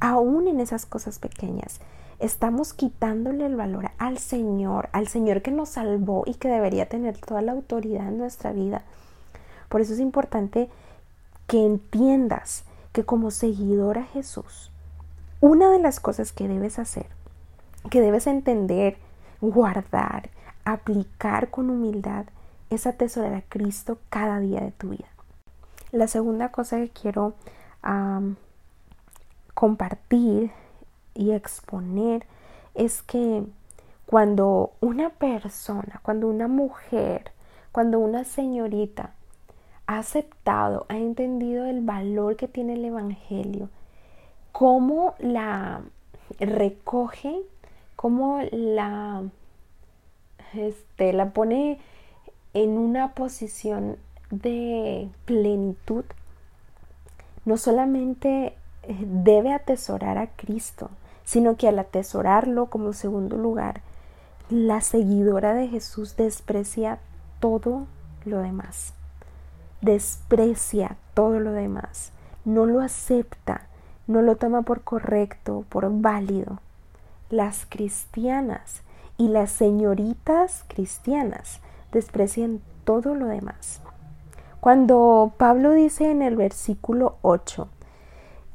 Aún 0.00 0.48
en 0.48 0.60
esas 0.60 0.86
cosas 0.86 1.18
pequeñas, 1.18 1.80
estamos 2.18 2.72
quitándole 2.72 3.46
el 3.46 3.56
valor 3.56 3.90
al 3.98 4.18
Señor, 4.18 4.88
al 4.92 5.08
Señor 5.08 5.42
que 5.42 5.50
nos 5.50 5.70
salvó 5.70 6.22
y 6.26 6.34
que 6.34 6.48
debería 6.48 6.88
tener 6.88 7.18
toda 7.18 7.42
la 7.42 7.52
autoridad 7.52 8.08
en 8.08 8.18
nuestra 8.18 8.52
vida. 8.52 8.82
Por 9.68 9.80
eso 9.80 9.92
es 9.92 10.00
importante 10.00 10.70
que 11.46 11.64
entiendas 11.64 12.64
que 12.92 13.04
como 13.04 13.30
seguidor 13.30 13.98
a 13.98 14.04
Jesús, 14.04 14.70
una 15.40 15.70
de 15.70 15.78
las 15.78 16.00
cosas 16.00 16.32
que 16.32 16.48
debes 16.48 16.78
hacer 16.78 17.15
que 17.90 18.00
debes 18.00 18.26
entender, 18.26 18.96
guardar, 19.40 20.30
aplicar 20.64 21.50
con 21.50 21.70
humildad 21.70 22.26
es 22.70 22.86
atesorar 22.86 23.34
a 23.34 23.42
Cristo 23.42 23.98
cada 24.10 24.40
día 24.40 24.60
de 24.60 24.72
tu 24.72 24.90
vida. 24.90 25.08
La 25.92 26.08
segunda 26.08 26.50
cosa 26.50 26.78
que 26.78 26.90
quiero 26.90 27.34
compartir 29.54 30.50
y 31.14 31.30
exponer 31.30 32.26
es 32.74 33.02
que 33.02 33.44
cuando 34.06 34.72
una 34.80 35.10
persona, 35.10 36.00
cuando 36.02 36.28
una 36.28 36.48
mujer, 36.48 37.30
cuando 37.72 37.98
una 37.98 38.24
señorita 38.24 39.12
ha 39.86 39.98
aceptado, 39.98 40.86
ha 40.88 40.96
entendido 40.96 41.64
el 41.66 41.80
valor 41.80 42.36
que 42.36 42.48
tiene 42.48 42.74
el 42.74 42.84
Evangelio, 42.84 43.68
cómo 44.50 45.14
la 45.18 45.82
recoge 46.40 47.40
cómo 48.06 48.38
la, 48.52 49.24
este, 50.54 51.12
la 51.12 51.30
pone 51.30 51.80
en 52.54 52.78
una 52.78 53.14
posición 53.14 53.96
de 54.30 55.08
plenitud, 55.24 56.04
no 57.44 57.56
solamente 57.56 58.54
eh, 58.84 58.96
debe 59.06 59.52
atesorar 59.52 60.18
a 60.18 60.28
Cristo, 60.28 60.88
sino 61.24 61.56
que 61.56 61.66
al 61.66 61.80
atesorarlo 61.80 62.66
como 62.66 62.92
segundo 62.92 63.38
lugar, 63.38 63.80
la 64.50 64.82
seguidora 64.82 65.54
de 65.54 65.66
Jesús 65.66 66.16
desprecia 66.16 67.00
todo 67.40 67.88
lo 68.24 68.38
demás. 68.38 68.94
Desprecia 69.80 70.96
todo 71.12 71.40
lo 71.40 71.50
demás. 71.50 72.12
No 72.44 72.66
lo 72.66 72.82
acepta. 72.82 73.66
No 74.06 74.22
lo 74.22 74.36
toma 74.36 74.62
por 74.62 74.82
correcto, 74.82 75.64
por 75.68 75.90
válido. 75.90 76.60
Las 77.30 77.66
cristianas 77.66 78.82
y 79.18 79.28
las 79.28 79.50
señoritas 79.50 80.64
cristianas 80.68 81.60
desprecian 81.92 82.60
todo 82.84 83.14
lo 83.14 83.26
demás. 83.26 83.80
Cuando 84.60 85.32
Pablo 85.36 85.72
dice 85.72 86.10
en 86.10 86.22
el 86.22 86.36
versículo 86.36 87.16
8, 87.22 87.68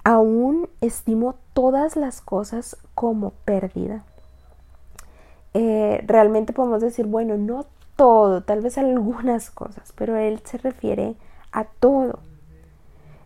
aún 0.04 0.70
estimo 0.82 1.36
todas 1.54 1.96
las 1.96 2.22
cosas 2.22 2.78
como 2.96 3.32
pérdida. 3.46 4.04
Eh, 5.54 6.04
realmente 6.06 6.54
podemos 6.54 6.82
decir, 6.82 7.06
bueno, 7.06 7.38
no 7.38 7.66
todo, 7.96 8.42
tal 8.42 8.62
vez 8.62 8.78
algunas 8.78 9.52
cosas, 9.52 9.94
pero 9.96 10.16
él 10.16 10.42
se 10.44 10.58
refiere 10.58 11.16
a 11.52 11.66
todo. 11.66 12.20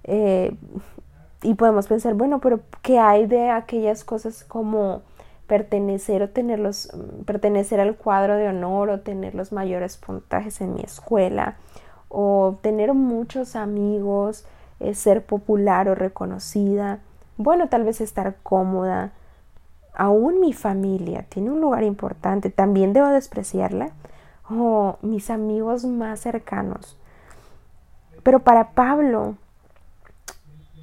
Eh, 0.03 0.55
y 1.41 1.53
podemos 1.53 1.88
pensar, 1.88 2.15
bueno, 2.15 2.39
pero 2.39 2.60
¿qué 2.81 2.99
hay 2.99 3.27
de 3.27 3.49
aquellas 3.49 4.03
cosas 4.03 4.43
como 4.43 5.01
pertenecer 5.47 6.21
o 6.23 6.29
tener 6.29 6.60
los, 6.60 6.89
pertenecer 7.25 7.79
al 7.79 7.95
cuadro 7.95 8.36
de 8.36 8.47
honor 8.47 8.89
o 8.89 8.99
tener 9.01 9.36
los 9.36 9.51
mayores 9.51 9.97
puntajes 9.97 10.62
en 10.62 10.73
mi 10.73 10.81
escuela 10.81 11.58
o 12.10 12.58
tener 12.62 12.93
muchos 12.93 13.55
amigos, 13.55 14.45
eh, 14.79 14.93
ser 14.93 15.25
popular 15.25 15.89
o 15.89 15.95
reconocida, 15.95 16.99
bueno, 17.38 17.67
tal 17.67 17.84
vez 17.84 18.01
estar 18.01 18.38
cómoda, 18.43 19.12
aún 19.93 20.39
mi 20.39 20.53
familia 20.53 21.25
tiene 21.27 21.51
un 21.51 21.62
lugar 21.62 21.84
importante, 21.84 22.49
también 22.49 22.93
debo 22.93 23.08
despreciarla, 23.08 23.91
o 24.49 24.97
mis 25.01 25.29
amigos 25.29 25.86
más 25.86 26.19
cercanos. 26.19 26.97
Pero 28.23 28.39
para 28.39 28.71
Pablo 28.71 29.36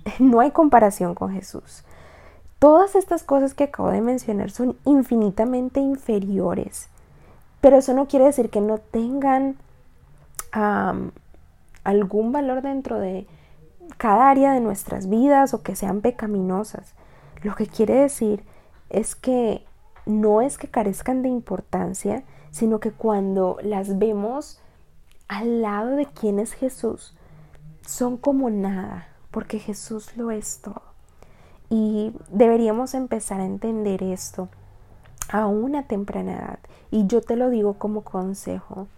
no 0.19 0.41
hay 0.41 0.51
comparación 0.51 1.15
con 1.15 1.33
Jesús. 1.33 1.85
Todas 2.63 2.95
estas 2.95 3.25
cosas 3.25 3.55
que 3.55 3.65
acabo 3.65 3.91
de 3.91 4.01
mencionar 4.01 4.53
son 4.53 4.77
infinitamente 4.85 5.81
inferiores, 5.81 6.89
pero 7.61 7.79
eso 7.79 7.93
no 7.93 8.07
quiere 8.07 8.27
decir 8.27 8.51
que 8.51 8.61
no 8.61 8.79
tengan 8.79 9.57
algún 11.83 12.31
valor 12.31 12.63
dentro 12.63 13.01
de 13.01 13.27
cada 13.99 14.31
área 14.31 14.53
de 14.53 14.61
nuestras 14.61 15.09
vidas 15.09 15.55
o 15.55 15.65
que 15.65 15.75
sean 15.75 16.03
pecaminosas. 16.03 16.95
Lo 17.43 17.57
que 17.57 17.67
quiere 17.67 17.95
decir 17.95 18.45
es 18.91 19.17
que 19.17 19.67
no 20.07 20.41
es 20.41 20.57
que 20.57 20.69
carezcan 20.69 21.23
de 21.23 21.31
importancia, 21.31 22.23
sino 22.53 22.79
que 22.79 22.93
cuando 22.93 23.59
las 23.65 23.99
vemos 23.99 24.61
al 25.27 25.63
lado 25.63 25.97
de 25.97 26.07
quién 26.07 26.39
es 26.39 26.53
Jesús, 26.53 27.17
son 27.85 28.17
como 28.19 28.51
nada, 28.51 29.09
porque 29.33 29.59
Jesús 29.59 30.17
lo 30.17 30.31
es 30.31 30.61
todo. 30.63 30.92
Y 31.75 32.13
deberíamos 32.29 32.93
empezar 32.93 33.41
a 33.41 33.47
entender 33.47 34.03
esto 34.03 34.51
a 35.31 35.47
una 35.47 35.85
temprana 35.85 36.33
edad. 36.35 36.59
Y 36.91 37.07
yo 37.07 37.23
te 37.23 37.35
lo 37.35 37.49
digo 37.49 37.79
como 37.79 38.03
consejo. 38.03 38.89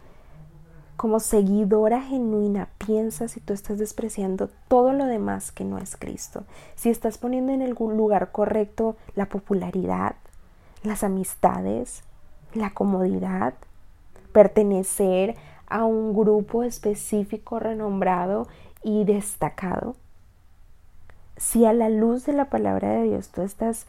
Como 0.96 1.20
seguidora 1.20 2.00
genuina, 2.00 2.68
piensa 2.84 3.28
si 3.28 3.38
tú 3.38 3.52
estás 3.52 3.78
despreciando 3.78 4.50
todo 4.66 4.92
lo 4.92 5.04
demás 5.04 5.52
que 5.52 5.64
no 5.64 5.78
es 5.78 5.96
Cristo. 5.96 6.42
Si 6.74 6.90
estás 6.90 7.16
poniendo 7.16 7.52
en 7.52 7.62
el 7.62 7.76
lugar 7.78 8.32
correcto 8.32 8.96
la 9.14 9.26
popularidad, 9.26 10.16
las 10.82 11.04
amistades, 11.04 12.02
la 12.54 12.70
comodidad, 12.70 13.54
pertenecer 14.32 15.36
a 15.68 15.84
un 15.84 16.12
grupo 16.12 16.64
específico, 16.64 17.60
renombrado 17.60 18.48
y 18.82 19.04
destacado 19.04 19.94
si 21.44 21.66
a 21.66 21.74
la 21.74 21.90
luz 21.90 22.24
de 22.24 22.32
la 22.32 22.46
palabra 22.46 22.88
de 22.88 23.02
Dios 23.02 23.28
tú 23.28 23.42
estás 23.42 23.84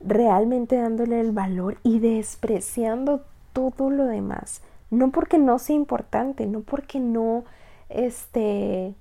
realmente 0.00 0.76
dándole 0.76 1.20
el 1.20 1.30
valor 1.30 1.76
y 1.82 1.98
despreciando 1.98 3.22
todo 3.52 3.90
lo 3.90 4.06
demás, 4.06 4.62
no 4.90 5.10
porque 5.10 5.36
no 5.36 5.58
sea 5.58 5.76
importante, 5.76 6.46
no 6.46 6.60
porque 6.60 6.98
no 6.98 7.44
este 7.90 8.94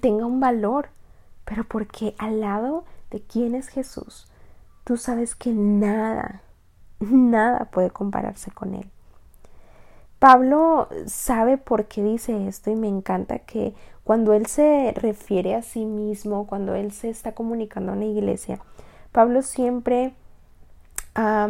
tenga 0.00 0.26
un 0.26 0.40
valor, 0.40 0.88
pero 1.44 1.62
porque 1.62 2.16
al 2.18 2.40
lado 2.40 2.84
de 3.12 3.20
quién 3.20 3.54
es 3.54 3.68
Jesús, 3.68 4.26
tú 4.82 4.96
sabes 4.96 5.36
que 5.36 5.52
nada, 5.52 6.42
nada 6.98 7.66
puede 7.66 7.90
compararse 7.90 8.50
con 8.50 8.74
él. 8.74 8.90
Pablo 10.18 10.88
sabe 11.06 11.56
por 11.56 11.84
qué 11.84 12.02
dice 12.02 12.48
esto 12.48 12.72
y 12.72 12.74
me 12.74 12.88
encanta 12.88 13.38
que 13.38 13.74
cuando 14.06 14.34
él 14.34 14.46
se 14.46 14.92
refiere 14.94 15.56
a 15.56 15.62
sí 15.62 15.84
mismo, 15.84 16.46
cuando 16.46 16.76
él 16.76 16.92
se 16.92 17.10
está 17.10 17.32
comunicando 17.32 17.92
en 17.92 18.00
la 18.00 18.06
iglesia, 18.06 18.60
Pablo 19.10 19.42
siempre 19.42 20.14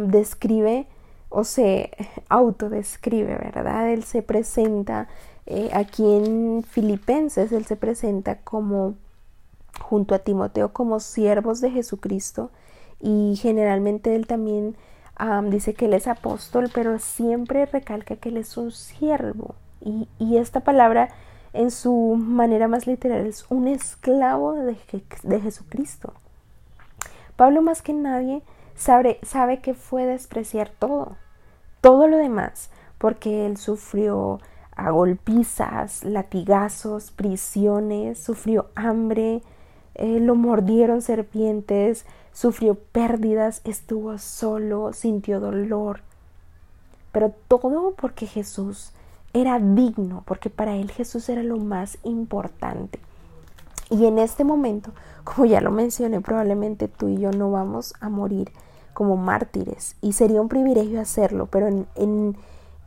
describe 0.07 0.87
o 1.29 1.43
se 1.43 1.91
autodescribe, 2.29 3.35
¿verdad? 3.35 3.91
Él 3.91 4.03
se 4.03 4.23
presenta 4.23 5.07
eh, 5.45 5.69
aquí 5.71 6.03
en 6.03 6.63
Filipenses, 6.67 7.51
él 7.51 7.65
se 7.65 7.75
presenta 7.75 8.39
como 8.39 8.95
junto 9.79 10.15
a 10.15 10.19
Timoteo 10.19 10.73
como 10.73 10.99
siervos 10.99 11.61
de 11.61 11.69
Jesucristo 11.69 12.49
y 12.99 13.37
generalmente 13.39 14.15
él 14.15 14.25
también 14.25 14.75
dice 15.49 15.73
que 15.75 15.85
él 15.85 15.93
es 15.93 16.07
apóstol, 16.07 16.71
pero 16.73 16.97
siempre 16.97 17.65
recalca 17.67 18.15
que 18.15 18.29
él 18.29 18.37
es 18.37 18.57
un 18.57 18.71
siervo. 18.71 19.53
Y, 19.81 20.37
esta 20.37 20.61
palabra 20.61 21.09
en 21.57 21.71
su 21.71 22.15
manera 22.17 22.67
más 22.67 22.85
literal 22.85 23.25
es 23.25 23.45
un 23.49 23.67
esclavo 23.67 24.53
de, 24.53 24.77
de 25.23 25.41
Jesucristo. 25.41 26.13
Pablo 27.35 27.61
más 27.61 27.81
que 27.81 27.93
nadie 27.93 28.43
sabe, 28.75 29.19
sabe 29.23 29.59
que 29.59 29.73
fue 29.73 30.05
despreciar 30.05 30.69
todo, 30.69 31.17
todo 31.81 32.07
lo 32.07 32.17
demás, 32.17 32.69
porque 32.97 33.45
él 33.45 33.57
sufrió 33.57 34.39
a 34.75 34.91
golpizas, 34.91 36.03
latigazos, 36.03 37.09
prisiones, 37.11 38.19
sufrió 38.19 38.67
hambre, 38.75 39.41
eh, 39.95 40.19
lo 40.19 40.35
mordieron 40.35 41.01
serpientes, 41.01 42.05
sufrió 42.31 42.75
pérdidas, 42.75 43.61
estuvo 43.63 44.17
solo, 44.19 44.93
sintió 44.93 45.39
dolor. 45.39 46.01
Pero 47.11 47.33
todo 47.47 47.95
porque 47.95 48.27
Jesús 48.27 48.91
era 49.41 49.59
digno, 49.59 50.23
porque 50.25 50.49
para 50.49 50.75
él 50.75 50.91
Jesús 50.91 51.29
era 51.29 51.43
lo 51.43 51.57
más 51.57 51.97
importante. 52.03 52.99
Y 53.89 54.05
en 54.05 54.19
este 54.19 54.43
momento, 54.43 54.91
como 55.23 55.45
ya 55.45 55.61
lo 55.61 55.71
mencioné, 55.71 56.21
probablemente 56.21 56.87
tú 56.87 57.07
y 57.07 57.17
yo 57.17 57.31
no 57.31 57.51
vamos 57.51 57.93
a 57.99 58.09
morir 58.09 58.51
como 58.93 59.15
mártires 59.15 59.95
y 60.01 60.13
sería 60.13 60.41
un 60.41 60.49
privilegio 60.49 60.99
hacerlo, 60.99 61.45
pero 61.45 61.67
en, 61.67 62.35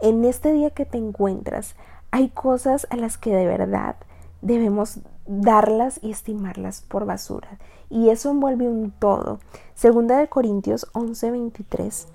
en, 0.01 0.25
este 0.25 0.53
día 0.53 0.71
que 0.71 0.85
te 0.85 0.99
encuentras 0.99 1.77
hay 2.11 2.31
cosas 2.31 2.89
a 2.91 2.97
las 2.97 3.17
que 3.17 3.33
de 3.33 3.47
verdad 3.47 3.95
debemos 4.43 4.99
darlas 5.29 6.01
y 6.03 6.11
estimarlas 6.11 6.81
por 6.81 7.07
basura. 7.07 7.47
Y 7.91 8.09
eso 8.09 8.33
envuelve 8.33 8.69
un 8.69 8.91
todo. 8.91 9.39
Segunda 9.77 10.19
de 10.19 10.29
Corintios 10.29 10.89
11:23 10.95 12.07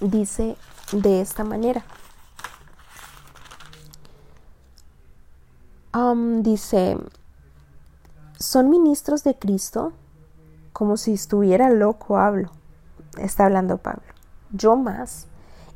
dice 0.00 0.56
de 0.92 1.22
esta 1.22 1.44
manera. 1.44 1.84
Dice, 6.42 6.96
son 8.38 8.70
ministros 8.70 9.24
de 9.24 9.38
Cristo 9.38 9.92
como 10.72 10.96
si 10.96 11.12
estuviera 11.12 11.70
loco, 11.70 12.16
hablo. 12.16 12.50
Está 13.18 13.44
hablando 13.44 13.78
Pablo. 13.78 14.02
Yo 14.52 14.76
más, 14.76 15.26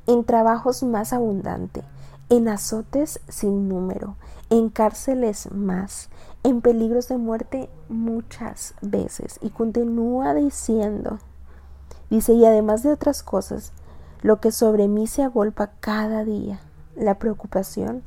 en 0.06 0.24
trabajos 0.24 0.82
más 0.82 1.12
abundante, 1.12 1.82
en 2.28 2.48
azotes 2.48 3.20
sin 3.28 3.68
número, 3.68 4.16
en 4.50 4.70
cárceles 4.70 5.50
más, 5.52 6.08
en 6.42 6.60
peligros 6.60 7.08
de 7.08 7.18
muerte 7.18 7.68
muchas 7.88 8.74
veces. 8.80 9.38
Y 9.42 9.50
continúa 9.50 10.34
diciendo, 10.34 11.18
dice, 12.10 12.32
y 12.32 12.44
además 12.46 12.82
de 12.82 12.92
otras 12.92 13.22
cosas, 13.22 13.72
lo 14.22 14.40
que 14.40 14.50
sobre 14.50 14.88
mí 14.88 15.06
se 15.06 15.22
agolpa 15.22 15.72
cada 15.80 16.24
día, 16.24 16.60
la 16.96 17.18
preocupación 17.18 18.02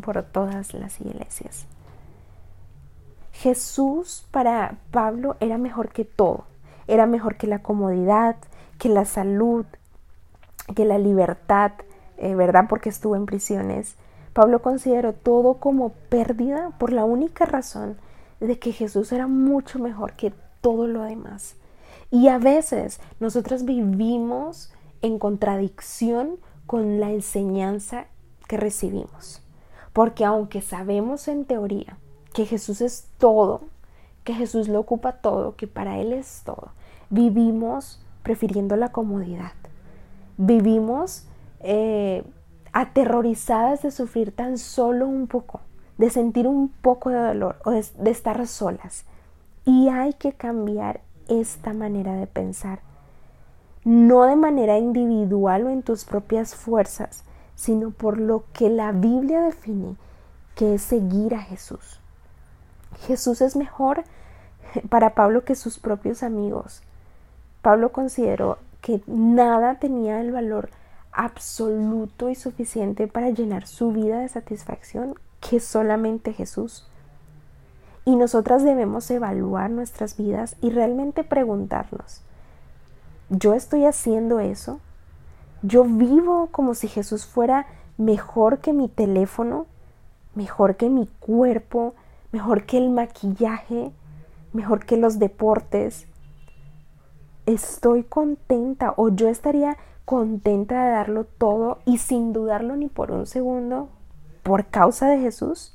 por 0.00 0.22
todas 0.22 0.74
las 0.74 1.00
iglesias. 1.00 1.66
Jesús 3.32 4.26
para 4.30 4.78
Pablo 4.90 5.36
era 5.40 5.58
mejor 5.58 5.90
que 5.90 6.04
todo, 6.04 6.44
era 6.86 7.06
mejor 7.06 7.36
que 7.36 7.46
la 7.46 7.62
comodidad, 7.62 8.36
que 8.78 8.88
la 8.88 9.04
salud, 9.04 9.66
que 10.74 10.84
la 10.84 10.98
libertad, 10.98 11.72
eh, 12.16 12.34
¿verdad? 12.34 12.66
Porque 12.68 12.88
estuvo 12.88 13.16
en 13.16 13.26
prisiones, 13.26 13.96
Pablo 14.32 14.62
consideró 14.62 15.12
todo 15.12 15.54
como 15.54 15.90
pérdida 15.90 16.70
por 16.78 16.92
la 16.92 17.04
única 17.04 17.44
razón 17.44 17.96
de 18.40 18.58
que 18.58 18.72
Jesús 18.72 19.12
era 19.12 19.26
mucho 19.26 19.78
mejor 19.78 20.14
que 20.14 20.32
todo 20.60 20.86
lo 20.86 21.02
demás. 21.02 21.56
Y 22.10 22.28
a 22.28 22.38
veces 22.38 23.00
nosotras 23.20 23.64
vivimos 23.64 24.72
en 25.02 25.18
contradicción 25.18 26.36
con 26.66 26.98
la 26.98 27.10
enseñanza 27.10 28.06
que 28.48 28.56
recibimos. 28.56 29.43
Porque 29.94 30.24
aunque 30.24 30.60
sabemos 30.60 31.28
en 31.28 31.46
teoría 31.46 31.96
que 32.34 32.44
Jesús 32.44 32.82
es 32.82 33.06
todo, 33.16 33.62
que 34.24 34.34
Jesús 34.34 34.68
lo 34.68 34.80
ocupa 34.80 35.12
todo, 35.12 35.54
que 35.54 35.68
para 35.68 35.98
Él 35.98 36.12
es 36.12 36.42
todo, 36.44 36.72
vivimos 37.10 38.04
prefiriendo 38.24 38.74
la 38.74 38.90
comodidad. 38.90 39.52
Vivimos 40.36 41.26
eh, 41.60 42.24
aterrorizadas 42.72 43.82
de 43.82 43.92
sufrir 43.92 44.32
tan 44.32 44.58
solo 44.58 45.06
un 45.06 45.28
poco, 45.28 45.60
de 45.96 46.10
sentir 46.10 46.48
un 46.48 46.70
poco 46.70 47.10
de 47.10 47.18
dolor 47.18 47.56
o 47.64 47.70
de, 47.70 47.86
de 47.96 48.10
estar 48.10 48.44
solas. 48.48 49.04
Y 49.64 49.90
hay 49.90 50.14
que 50.14 50.32
cambiar 50.32 51.02
esta 51.28 51.72
manera 51.72 52.14
de 52.14 52.26
pensar, 52.26 52.80
no 53.84 54.24
de 54.24 54.34
manera 54.34 54.76
individual 54.76 55.66
o 55.66 55.70
en 55.70 55.82
tus 55.82 56.04
propias 56.04 56.56
fuerzas, 56.56 57.22
sino 57.54 57.90
por 57.90 58.18
lo 58.18 58.44
que 58.52 58.68
la 58.70 58.92
Biblia 58.92 59.42
define 59.42 59.96
que 60.54 60.74
es 60.74 60.82
seguir 60.82 61.34
a 61.34 61.42
Jesús. 61.42 62.00
Jesús 63.06 63.40
es 63.40 63.56
mejor 63.56 64.04
para 64.88 65.14
Pablo 65.14 65.44
que 65.44 65.54
sus 65.54 65.78
propios 65.78 66.22
amigos. 66.22 66.82
Pablo 67.62 67.92
consideró 67.92 68.58
que 68.80 69.02
nada 69.06 69.76
tenía 69.76 70.20
el 70.20 70.32
valor 70.32 70.70
absoluto 71.12 72.28
y 72.28 72.34
suficiente 72.34 73.06
para 73.06 73.30
llenar 73.30 73.66
su 73.66 73.92
vida 73.92 74.18
de 74.18 74.28
satisfacción 74.28 75.14
que 75.40 75.60
solamente 75.60 76.32
Jesús. 76.32 76.86
Y 78.04 78.16
nosotras 78.16 78.64
debemos 78.64 79.10
evaluar 79.10 79.70
nuestras 79.70 80.16
vidas 80.16 80.56
y 80.60 80.70
realmente 80.70 81.24
preguntarnos, 81.24 82.20
¿yo 83.30 83.54
estoy 83.54 83.86
haciendo 83.86 84.40
eso? 84.40 84.80
¿Yo 85.66 85.84
vivo 85.84 86.48
como 86.52 86.74
si 86.74 86.88
Jesús 86.88 87.24
fuera 87.24 87.66
mejor 87.96 88.58
que 88.58 88.74
mi 88.74 88.86
teléfono, 88.86 89.64
mejor 90.34 90.76
que 90.76 90.90
mi 90.90 91.06
cuerpo, 91.20 91.94
mejor 92.32 92.66
que 92.66 92.76
el 92.76 92.90
maquillaje, 92.90 93.90
mejor 94.52 94.84
que 94.84 94.98
los 94.98 95.18
deportes? 95.18 96.06
¿Estoy 97.46 98.02
contenta 98.02 98.92
o 98.98 99.08
yo 99.08 99.28
estaría 99.28 99.78
contenta 100.04 100.84
de 100.84 100.90
darlo 100.90 101.24
todo 101.24 101.78
y 101.86 101.96
sin 101.96 102.34
dudarlo 102.34 102.76
ni 102.76 102.88
por 102.88 103.10
un 103.10 103.26
segundo 103.26 103.88
por 104.42 104.66
causa 104.66 105.08
de 105.08 105.18
Jesús? 105.18 105.74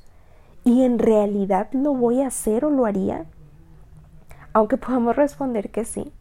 ¿Y 0.62 0.84
en 0.84 1.00
realidad 1.00 1.68
lo 1.72 1.94
voy 1.94 2.22
a 2.22 2.28
hacer 2.28 2.64
o 2.64 2.70
lo 2.70 2.86
haría? 2.86 3.26
Aunque 4.52 4.76
podamos 4.76 5.16
responder 5.16 5.72
que 5.72 5.84
sí, 5.84 6.12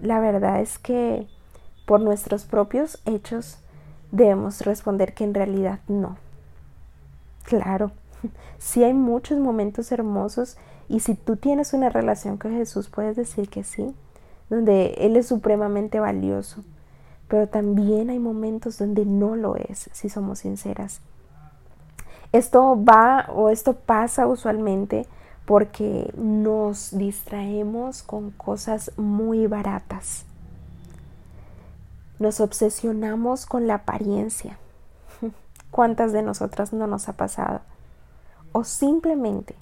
la 0.00 0.18
verdad 0.18 0.60
es 0.60 0.80
que 0.80 1.28
por 1.86 2.00
nuestros 2.00 2.44
propios 2.44 3.00
hechos 3.06 3.58
debemos 4.10 4.60
responder 4.62 5.14
que 5.14 5.24
en 5.24 5.34
realidad 5.34 5.80
no. 5.88 6.18
Claro, 7.44 7.92
sí 8.58 8.84
hay 8.84 8.92
muchos 8.92 9.38
momentos 9.38 9.90
hermosos 9.92 10.58
y 10.88 11.00
si 11.00 11.14
tú 11.14 11.36
tienes 11.36 11.72
una 11.72 11.88
relación 11.88 12.36
con 12.36 12.52
Jesús 12.52 12.88
puedes 12.88 13.16
decir 13.16 13.48
que 13.48 13.64
sí, 13.64 13.94
donde 14.50 14.94
Él 14.98 15.16
es 15.16 15.26
supremamente 15.26 15.98
valioso, 16.00 16.62
pero 17.28 17.48
también 17.48 18.10
hay 18.10 18.18
momentos 18.18 18.78
donde 18.78 19.04
no 19.04 19.34
lo 19.34 19.56
es, 19.56 19.88
si 19.92 20.08
somos 20.08 20.40
sinceras. 20.40 21.00
Esto 22.32 22.82
va 22.82 23.26
o 23.34 23.50
esto 23.50 23.74
pasa 23.74 24.26
usualmente 24.26 25.06
porque 25.44 26.12
nos 26.16 26.96
distraemos 26.96 28.02
con 28.02 28.30
cosas 28.32 28.90
muy 28.96 29.46
baratas. 29.46 30.24
Nos 32.18 32.40
obsesionamos 32.40 33.46
con 33.46 33.66
la 33.66 33.74
apariencia. 33.74 34.58
¿Cuántas 35.70 36.12
de 36.12 36.22
nosotras 36.22 36.72
no 36.72 36.86
nos 36.86 37.08
ha 37.08 37.14
pasado? 37.14 37.60
O 38.52 38.64
simplemente, 38.64 39.54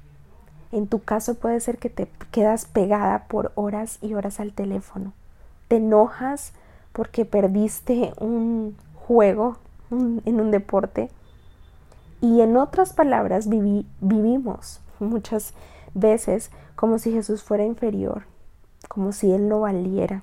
en 0.73 0.87
tu 0.87 1.03
caso 1.03 1.35
puede 1.35 1.61
ser 1.61 1.79
que 1.79 1.91
te 1.91 2.09
quedas 2.31 2.67
pegada 2.67 3.25
por 3.29 3.53
horas 3.55 3.99
y 4.03 4.15
horas 4.15 4.41
al 4.41 4.53
teléfono. 4.53 5.13
Te 5.69 5.77
enojas 5.77 6.53
porque 6.93 7.25
perdiste 7.25 8.13
un 8.21 8.77
juego 8.95 9.57
en 9.91 10.41
un 10.41 10.51
deporte 10.51 11.11
y 12.25 12.41
en 12.41 12.57
otras 12.57 12.95
palabras, 12.95 13.51
vivimos 13.51 14.81
muchas 14.99 15.53
veces 15.93 16.51
como 16.75 16.99
si 16.99 17.13
Jesús 17.13 17.43
fuera 17.43 17.65
inferior, 17.65 18.25
como 18.89 19.13
si 19.13 19.31
Él 19.31 19.47
no 19.47 19.61
valiera. 19.61 20.23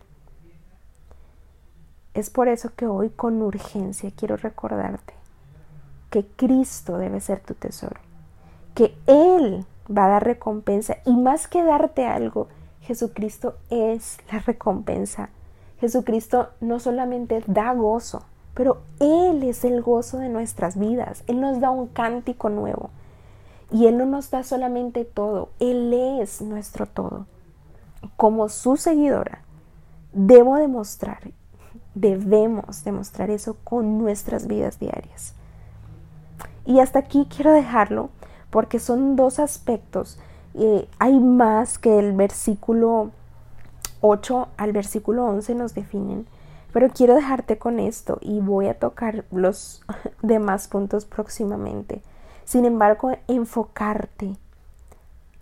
Es 2.13 2.29
por 2.29 2.49
eso 2.49 2.71
que 2.75 2.87
hoy 2.87 3.09
con 3.09 3.41
urgencia 3.41 4.11
quiero 4.15 4.35
recordarte 4.35 5.13
que 6.09 6.25
Cristo 6.25 6.97
debe 6.97 7.21
ser 7.21 7.39
tu 7.39 7.53
tesoro, 7.53 8.01
que 8.75 8.97
Él 9.07 9.65
va 9.89 10.05
a 10.05 10.09
dar 10.09 10.25
recompensa 10.25 10.97
y 11.05 11.15
más 11.15 11.47
que 11.47 11.63
darte 11.63 12.05
algo, 12.05 12.47
Jesucristo 12.81 13.55
es 13.69 14.17
la 14.31 14.39
recompensa. 14.39 15.29
Jesucristo 15.79 16.49
no 16.59 16.79
solamente 16.79 17.43
da 17.47 17.73
gozo, 17.73 18.23
pero 18.53 18.81
Él 18.99 19.43
es 19.43 19.63
el 19.63 19.81
gozo 19.81 20.17
de 20.17 20.29
nuestras 20.29 20.77
vidas. 20.77 21.23
Él 21.27 21.39
nos 21.39 21.61
da 21.61 21.69
un 21.69 21.87
cántico 21.87 22.49
nuevo. 22.49 22.89
Y 23.71 23.87
Él 23.87 23.97
no 23.97 24.05
nos 24.05 24.29
da 24.29 24.43
solamente 24.43 25.05
todo, 25.05 25.49
Él 25.59 25.93
es 25.93 26.41
nuestro 26.41 26.87
todo. 26.87 27.25
Como 28.17 28.49
su 28.49 28.75
seguidora, 28.75 29.43
debo 30.11 30.57
demostrar, 30.57 31.31
debemos 31.95 32.83
demostrar 32.83 33.29
eso 33.29 33.57
con 33.63 33.97
nuestras 33.97 34.47
vidas 34.47 34.79
diarias. 34.79 35.33
Y 36.65 36.79
hasta 36.79 36.99
aquí 36.99 37.27
quiero 37.33 37.51
dejarlo 37.51 38.09
porque 38.49 38.79
son 38.79 39.15
dos 39.15 39.39
aspectos. 39.39 40.19
Hay 40.99 41.19
más 41.19 41.77
que 41.77 41.97
el 41.97 42.13
versículo 42.13 43.11
8 44.01 44.47
al 44.57 44.71
versículo 44.73 45.25
11 45.25 45.55
nos 45.55 45.73
definen 45.73 46.25
pero 46.73 46.89
quiero 46.89 47.15
dejarte 47.15 47.57
con 47.57 47.79
esto 47.79 48.17
y 48.21 48.39
voy 48.39 48.67
a 48.67 48.79
tocar 48.79 49.25
los 49.31 49.83
demás 50.21 50.67
puntos 50.67 51.05
próximamente. 51.05 52.01
Sin 52.45 52.65
embargo, 52.65 53.11
enfocarte 53.27 54.37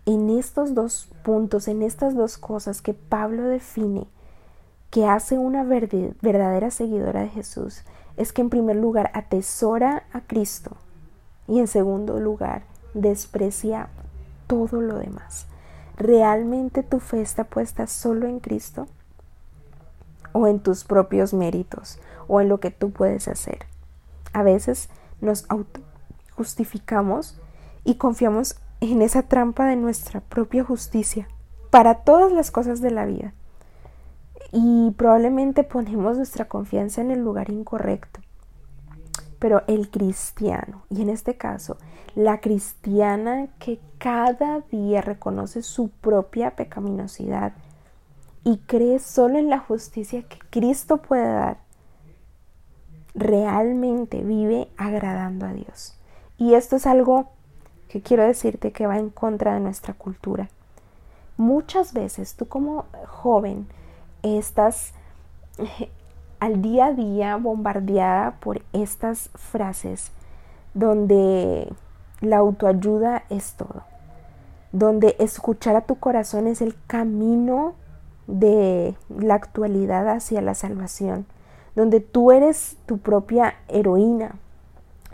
en 0.06 0.30
estos 0.30 0.74
dos 0.74 1.10
puntos, 1.24 1.68
en 1.68 1.84
estas 1.84 2.16
dos 2.16 2.38
cosas 2.38 2.82
que 2.82 2.94
Pablo 2.94 3.44
define 3.44 4.08
que 4.90 5.06
hace 5.06 5.38
una 5.38 5.64
verdadera 5.64 6.72
seguidora 6.72 7.22
de 7.22 7.30
Jesús, 7.30 7.84
es 8.18 8.34
que 8.34 8.42
en 8.42 8.50
primer 8.50 8.76
lugar 8.76 9.12
atesora 9.14 10.04
a 10.12 10.22
Cristo 10.22 10.78
y 11.48 11.60
en 11.60 11.68
segundo 11.68 12.20
lugar 12.20 12.64
desprecia 12.94 13.90
todo 14.48 14.82
lo 14.82 14.98
demás. 14.98 15.48
¿Realmente 15.98 16.84
tu 16.84 17.00
fe 17.00 17.22
está 17.22 17.44
puesta 17.44 17.88
solo 17.88 18.28
en 18.28 18.40
Cristo? 18.40 18.88
o 20.34 20.48
en 20.48 20.60
tus 20.60 20.84
propios 20.84 21.34
méritos 21.34 22.00
o 22.28 22.42
en 22.42 22.50
lo 22.50 22.60
que 22.60 22.72
tú 22.72 22.92
puedes 22.92 23.28
hacer. 23.28 23.66
A 24.34 24.44
veces 24.44 24.90
nos 25.22 25.46
justificamos 26.36 27.40
y 27.84 27.96
confiamos 27.96 28.58
en 28.82 29.02
esa 29.02 29.24
trampa 29.24 29.66
de 29.66 29.76
nuestra 29.76 30.22
propia 30.22 30.64
justicia 30.64 31.28
para 31.70 31.96
todas 32.04 32.32
las 32.32 32.52
cosas 32.52 32.82
de 32.82 32.92
la 32.92 33.06
vida. 33.06 33.34
Y 34.52 34.92
probablemente 34.92 35.64
ponemos 35.64 36.18
nuestra 36.18 36.46
confianza 36.46 37.02
en 37.02 37.12
el 37.12 37.20
lugar 37.20 37.50
incorrecto. 37.50 38.20
Pero 39.38 39.64
el 39.68 39.90
cristiano, 39.90 40.84
y 40.90 41.02
en 41.02 41.10
este 41.10 41.38
caso, 41.38 41.78
la 42.16 42.40
cristiana 42.40 43.48
que 43.60 43.80
cada 43.98 44.62
día 44.72 45.02
reconoce 45.02 45.62
su 45.62 45.90
propia 45.90 46.56
pecaminosidad, 46.56 47.54
y 48.44 48.58
cree 48.60 49.00
solo 49.00 49.38
en 49.38 49.50
la 49.50 49.60
justicia 49.60 50.24
que 50.24 50.40
Cristo 50.50 50.98
puede 50.98 51.32
dar, 51.32 51.58
realmente 53.14 54.24
vive 54.24 54.70
agradando 54.78 55.46
a 55.46 55.54
Dios. 55.54 55.96
Y 56.38 56.54
esto 56.54 56.78
es 56.78 56.88
algo 56.88 57.30
que 57.90 58.02
quiero 58.02 58.24
decirte 58.24 58.72
que 58.72 58.88
va 58.88 58.98
en 58.98 59.10
contra 59.10 59.54
de 59.54 59.60
nuestra 59.60 59.94
cultura. 59.94 60.50
Muchas 61.38 61.94
veces 61.94 62.36
tú 62.36 62.48
como 62.48 62.86
joven 63.08 63.68
estás 64.24 64.94
eh, 65.58 65.90
al 66.40 66.62
día 66.62 66.88
a 66.88 66.94
día 66.94 67.36
bombardeada 67.36 68.40
por 68.40 68.62
estas 68.72 69.30
frases 69.36 70.12
donde 70.74 71.72
la 72.22 72.38
autoayuda 72.38 73.24
es 73.30 73.54
todo, 73.54 73.84
donde 74.72 75.16
escuchar 75.20 75.76
a 75.76 75.82
tu 75.82 75.96
corazón 75.96 76.48
es 76.48 76.62
el 76.62 76.76
camino 76.88 77.74
de 78.28 78.96
la 79.10 79.36
actualidad 79.36 80.08
hacia 80.08 80.42
la 80.42 80.54
salvación, 80.54 81.26
donde 81.76 82.00
tú 82.00 82.32
eres 82.32 82.78
tu 82.86 83.00
propia 83.00 83.56
heroína, 83.68 84.36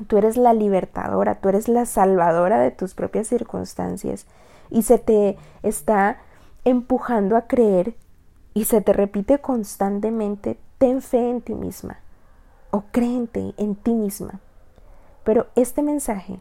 tú 0.07 0.17
eres 0.17 0.35
la 0.37 0.53
libertadora, 0.53 1.35
tú 1.35 1.49
eres 1.49 1.67
la 1.67 1.85
salvadora 1.85 2.59
de 2.59 2.71
tus 2.71 2.93
propias 2.93 3.27
circunstancias 3.27 4.25
y 4.69 4.81
se 4.81 4.97
te 4.97 5.37
está 5.63 6.17
empujando 6.65 7.37
a 7.37 7.47
creer 7.47 7.95
y 8.55 8.65
se 8.65 8.81
te 8.81 8.93
repite 8.93 9.37
constantemente, 9.37 10.57
ten 10.79 11.03
fe 11.03 11.29
en 11.29 11.41
ti 11.41 11.53
misma 11.53 11.99
o 12.71 12.85
créente 12.91 13.53
en 13.57 13.75
ti 13.75 13.93
misma. 13.93 14.39
Pero 15.23 15.47
este 15.55 15.83
mensaje 15.83 16.39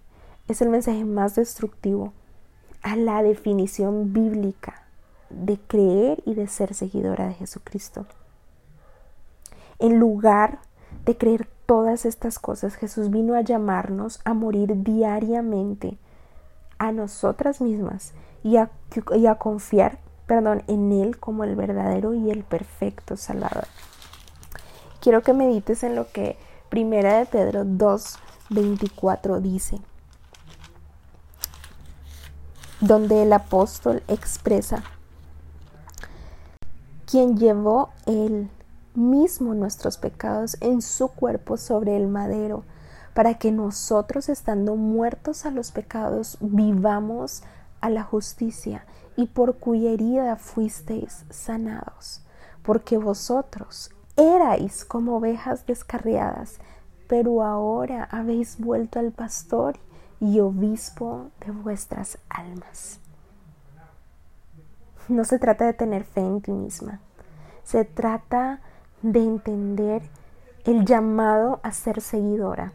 es 0.49 0.63
el 0.63 0.71
mensaje 0.71 1.05
más 1.05 1.35
destructivo 1.35 2.15
a 2.83 2.97
la 2.97 3.23
definición 3.23 4.13
bíblica 4.13 4.87
de 5.29 5.59
creer 5.59 6.23
y 6.25 6.35
de 6.35 6.47
ser 6.47 6.75
seguidora 6.75 7.27
de 7.27 7.35
Jesucristo. 7.35 8.07
En 9.79 9.99
lugar 9.99 10.61
de 11.05 11.17
creer 11.17 11.49
todas 11.67 12.05
estas 12.05 12.39
cosas, 12.39 12.77
Jesús 12.77 13.11
vino 13.11 13.35
a 13.35 13.41
llamarnos 13.41 14.21
a 14.25 14.35
morir 14.35 14.83
diariamente 14.83 15.99
a 16.79 16.93
nosotras 16.93 17.61
mismas 17.61 18.13
y 18.43 18.57
a, 18.57 18.71
confiar 19.39 19.99
perdón, 20.27 20.63
en 20.67 20.93
Él 20.93 21.19
como 21.19 21.45
el 21.45 21.57
verdadero 21.57 22.15
y 22.15 22.31
el 22.31 22.45
perfecto 22.45 23.17
Salvador. 23.17 23.67
Quiero 25.01 25.23
que 25.23 25.33
medites 25.33 25.83
en 25.83 25.97
lo 25.97 26.11
que 26.11 26.39
Primera 26.71 27.19
de 27.19 27.27
Pedro 27.27 27.65
2, 27.65 28.19
24 28.51 29.41
dice, 29.41 29.79
donde 32.81 33.23
el 33.23 33.33
apóstol 33.33 34.03
expresa, 34.09 34.83
quien 37.07 37.37
llevó 37.37 37.91
Él 38.07 38.51
mismo 38.95 39.55
nuestros 39.55 39.99
pecados 39.99 40.57
en 40.61 40.83
su 40.83 41.09
cuerpo 41.09 41.57
sobre 41.57 41.97
el 41.97 42.09
madero, 42.09 42.65
para 43.15 43.35
que 43.35 43.53
nosotros, 43.53 44.29
estando 44.29 44.75
muertos 44.75 45.47
a 45.47 45.51
los 45.51 45.71
pecados, 45.71 46.37
vivamos 46.41 47.43
a 47.81 47.91
la 47.91 48.03
justicia, 48.03 48.85
y 49.17 49.27
por 49.27 49.59
cuya 49.59 49.91
herida 49.91 50.37
fuisteis 50.37 51.25
sanados, 51.31 52.25
porque 52.63 52.99
vosotros 52.99 53.91
erais 54.17 54.85
como 54.85 55.17
ovejas 55.17 55.67
descarriadas, 55.67 56.59
pero 57.09 57.43
ahora 57.43 58.09
habéis 58.11 58.59
vuelto 58.59 58.99
al 58.99 59.13
pastor 59.13 59.77
y 60.21 60.41
obispo 60.41 61.31
de 61.45 61.53
vuestras 61.53 62.19
almas. 62.29 63.01
No 65.09 65.25
se 65.25 65.39
trata 65.39 65.67
de 65.67 65.75
tener 65.75 66.05
fe 66.05 66.21
en 66.21 66.41
ti 66.41 66.53
misma, 66.53 67.01
se 67.63 67.85
trata 67.85 68.61
de 69.03 69.23
entender 69.23 70.03
el 70.65 70.87
llamado 70.87 71.61
a 71.63 71.73
ser 71.73 72.01
seguidora, 72.01 72.73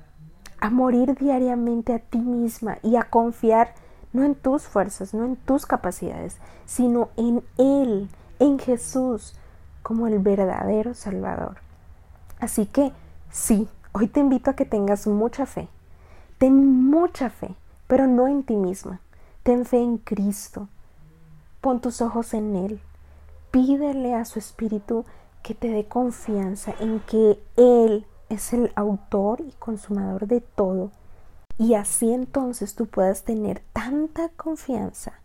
a 0.59 0.69
morir 0.69 1.15
diariamente 1.15 1.93
a 1.93 1.99
ti 1.99 2.19
misma 2.19 2.77
y 2.83 2.97
a 2.97 3.09
confiar 3.09 3.73
no 4.13 4.23
en 4.23 4.35
tus 4.35 4.63
fuerzas, 4.63 5.13
no 5.13 5.25
en 5.25 5.35
tus 5.35 5.65
capacidades, 5.65 6.37
sino 6.65 7.09
en 7.17 7.43
Él, 7.57 8.09
en 8.39 8.59
Jesús, 8.59 9.35
como 9.83 10.07
el 10.07 10.19
verdadero 10.19 10.93
Salvador. 10.93 11.57
Así 12.39 12.65
que 12.65 12.91
sí, 13.31 13.67
hoy 13.91 14.07
te 14.07 14.19
invito 14.19 14.51
a 14.51 14.55
que 14.55 14.65
tengas 14.65 15.07
mucha 15.07 15.45
fe. 15.45 15.67
Ten 16.37 16.89
mucha 16.89 17.29
fe, 17.29 17.55
pero 17.87 18.07
no 18.07 18.27
en 18.27 18.43
ti 18.43 18.55
misma. 18.55 19.01
Ten 19.43 19.65
fe 19.65 19.81
en 19.81 19.97
Cristo. 19.97 20.67
Pon 21.61 21.81
tus 21.81 22.01
ojos 22.01 22.33
en 22.33 22.55
Él. 22.55 22.81
Pídele 23.51 24.15
a 24.15 24.25
su 24.25 24.39
Espíritu 24.39 25.05
que 25.43 25.55
te 25.55 25.69
dé 25.69 25.87
confianza 25.87 26.73
en 26.79 26.99
que 27.01 27.41
Él 27.57 28.05
es 28.29 28.53
el 28.53 28.71
autor 28.75 29.41
y 29.41 29.51
consumador 29.59 30.27
de 30.27 30.41
todo. 30.41 30.91
Y 31.59 31.73
así 31.73 32.13
entonces 32.13 32.73
tú 32.73 32.85
puedas 32.85 33.23
tener 33.23 33.61
tanta 33.73 34.29
confianza, 34.29 35.19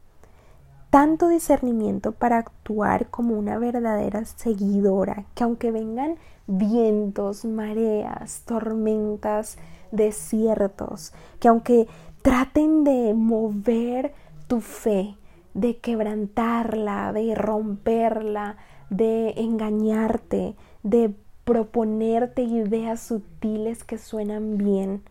tanto 0.91 1.29
discernimiento 1.29 2.11
para 2.11 2.39
actuar 2.39 3.07
como 3.07 3.39
una 3.39 3.57
verdadera 3.57 4.25
seguidora, 4.25 5.27
que 5.37 5.45
aunque 5.45 5.71
vengan 5.71 6.17
vientos, 6.49 7.45
mareas, 7.45 8.43
tormentas, 8.47 9.59
desiertos, 9.93 11.13
que 11.39 11.47
aunque 11.47 11.87
traten 12.23 12.83
de 12.83 13.15
mover 13.15 14.13
tu 14.49 14.61
fe, 14.61 15.15
de 15.55 15.77
quebrantarla, 15.77 17.13
de 17.13 17.33
romperla, 17.37 18.57
de 18.91 19.35
engañarte, 19.37 20.57
de 20.83 21.15
proponerte 21.45 22.43
ideas 22.43 22.99
sutiles 23.01 23.85
que 23.85 23.99
suenan 23.99 24.59
bien, 24.59 25.05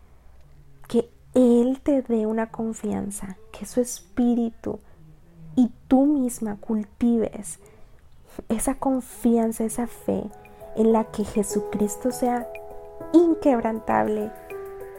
Él 1.33 1.79
te 1.81 2.03
dé 2.03 2.27
una 2.27 2.51
confianza, 2.51 3.37
que 3.51 3.65
su 3.65 3.81
espíritu 3.81 4.79
y 5.55 5.71
tú 5.87 6.05
misma 6.05 6.57
cultives 6.57 7.59
esa 8.49 8.75
confianza, 8.75 9.63
esa 9.63 9.87
fe 9.87 10.23
en 10.75 10.93
la 10.93 11.05
que 11.05 11.23
Jesucristo 11.23 12.11
sea 12.11 12.47
inquebrantable 13.13 14.31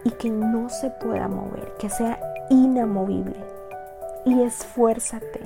y 0.05 0.11
que 0.11 0.30
no 0.30 0.68
se 0.68 0.91
pueda 0.91 1.28
mover, 1.28 1.74
que 1.78 1.89
sea 1.89 2.18
inamovible. 2.51 3.37
Y 4.24 4.43
esfuérzate 4.43 5.41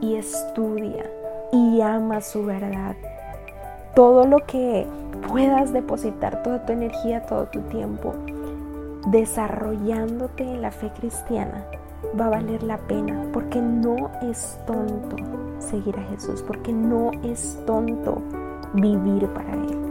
y 0.00 0.16
estudia 0.16 1.10
y 1.52 1.80
ama 1.80 2.20
su 2.20 2.44
verdad. 2.44 2.96
Todo 3.94 4.26
lo 4.26 4.44
que 4.46 4.86
puedas 5.28 5.72
depositar, 5.72 6.42
toda 6.42 6.66
tu 6.66 6.72
energía, 6.72 7.24
todo 7.26 7.46
tu 7.46 7.60
tiempo, 7.62 8.14
desarrollándote 9.06 10.42
en 10.42 10.62
la 10.62 10.70
fe 10.70 10.90
cristiana, 10.98 11.64
va 12.18 12.26
a 12.26 12.30
valer 12.30 12.62
la 12.62 12.78
pena, 12.78 13.24
porque 13.32 13.60
no 13.60 14.10
es 14.22 14.58
tonto 14.66 15.16
seguir 15.58 15.96
a 15.98 16.02
Jesús, 16.04 16.42
porque 16.42 16.72
no 16.72 17.10
es 17.22 17.58
tonto 17.66 18.20
vivir 18.74 19.26
para 19.28 19.54
Él. 19.54 19.86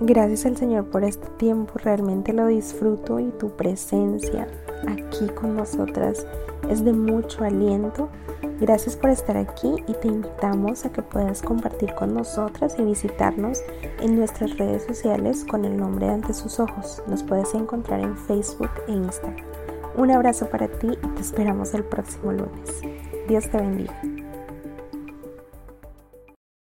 Gracias 0.00 0.44
al 0.44 0.56
Señor 0.56 0.86
por 0.86 1.04
este 1.04 1.28
tiempo, 1.38 1.74
realmente 1.82 2.32
lo 2.32 2.46
disfruto 2.46 3.18
y 3.18 3.30
tu 3.30 3.50
presencia 3.50 4.46
aquí 4.86 5.26
con 5.28 5.56
nosotras 5.56 6.26
es 6.68 6.84
de 6.84 6.92
mucho 6.92 7.44
aliento 7.44 8.08
Gracias 8.60 8.96
por 8.96 9.10
estar 9.10 9.36
aquí 9.36 9.74
y 9.86 9.92
te 9.94 10.08
invitamos 10.08 10.86
a 10.86 10.92
que 10.92 11.02
puedas 11.02 11.42
compartir 11.42 11.94
con 11.94 12.14
nosotras 12.14 12.76
y 12.78 12.84
visitarnos 12.84 13.60
en 14.00 14.16
nuestras 14.16 14.56
redes 14.56 14.84
sociales 14.84 15.44
con 15.44 15.64
el 15.64 15.76
nombre 15.76 16.08
ante 16.08 16.32
sus 16.32 16.58
ojos. 16.58 17.02
Nos 17.06 17.22
puedes 17.22 17.52
encontrar 17.54 18.00
en 18.00 18.16
Facebook 18.16 18.70
e 18.88 18.92
Instagram. 18.92 19.44
Un 19.96 20.10
abrazo 20.10 20.48
para 20.48 20.68
ti 20.68 20.88
y 20.90 21.08
te 21.08 21.20
esperamos 21.20 21.74
el 21.74 21.84
próximo 21.84 22.32
lunes. 22.32 22.80
Dios 23.28 23.50
te 23.50 23.58
bendiga. 23.58 24.15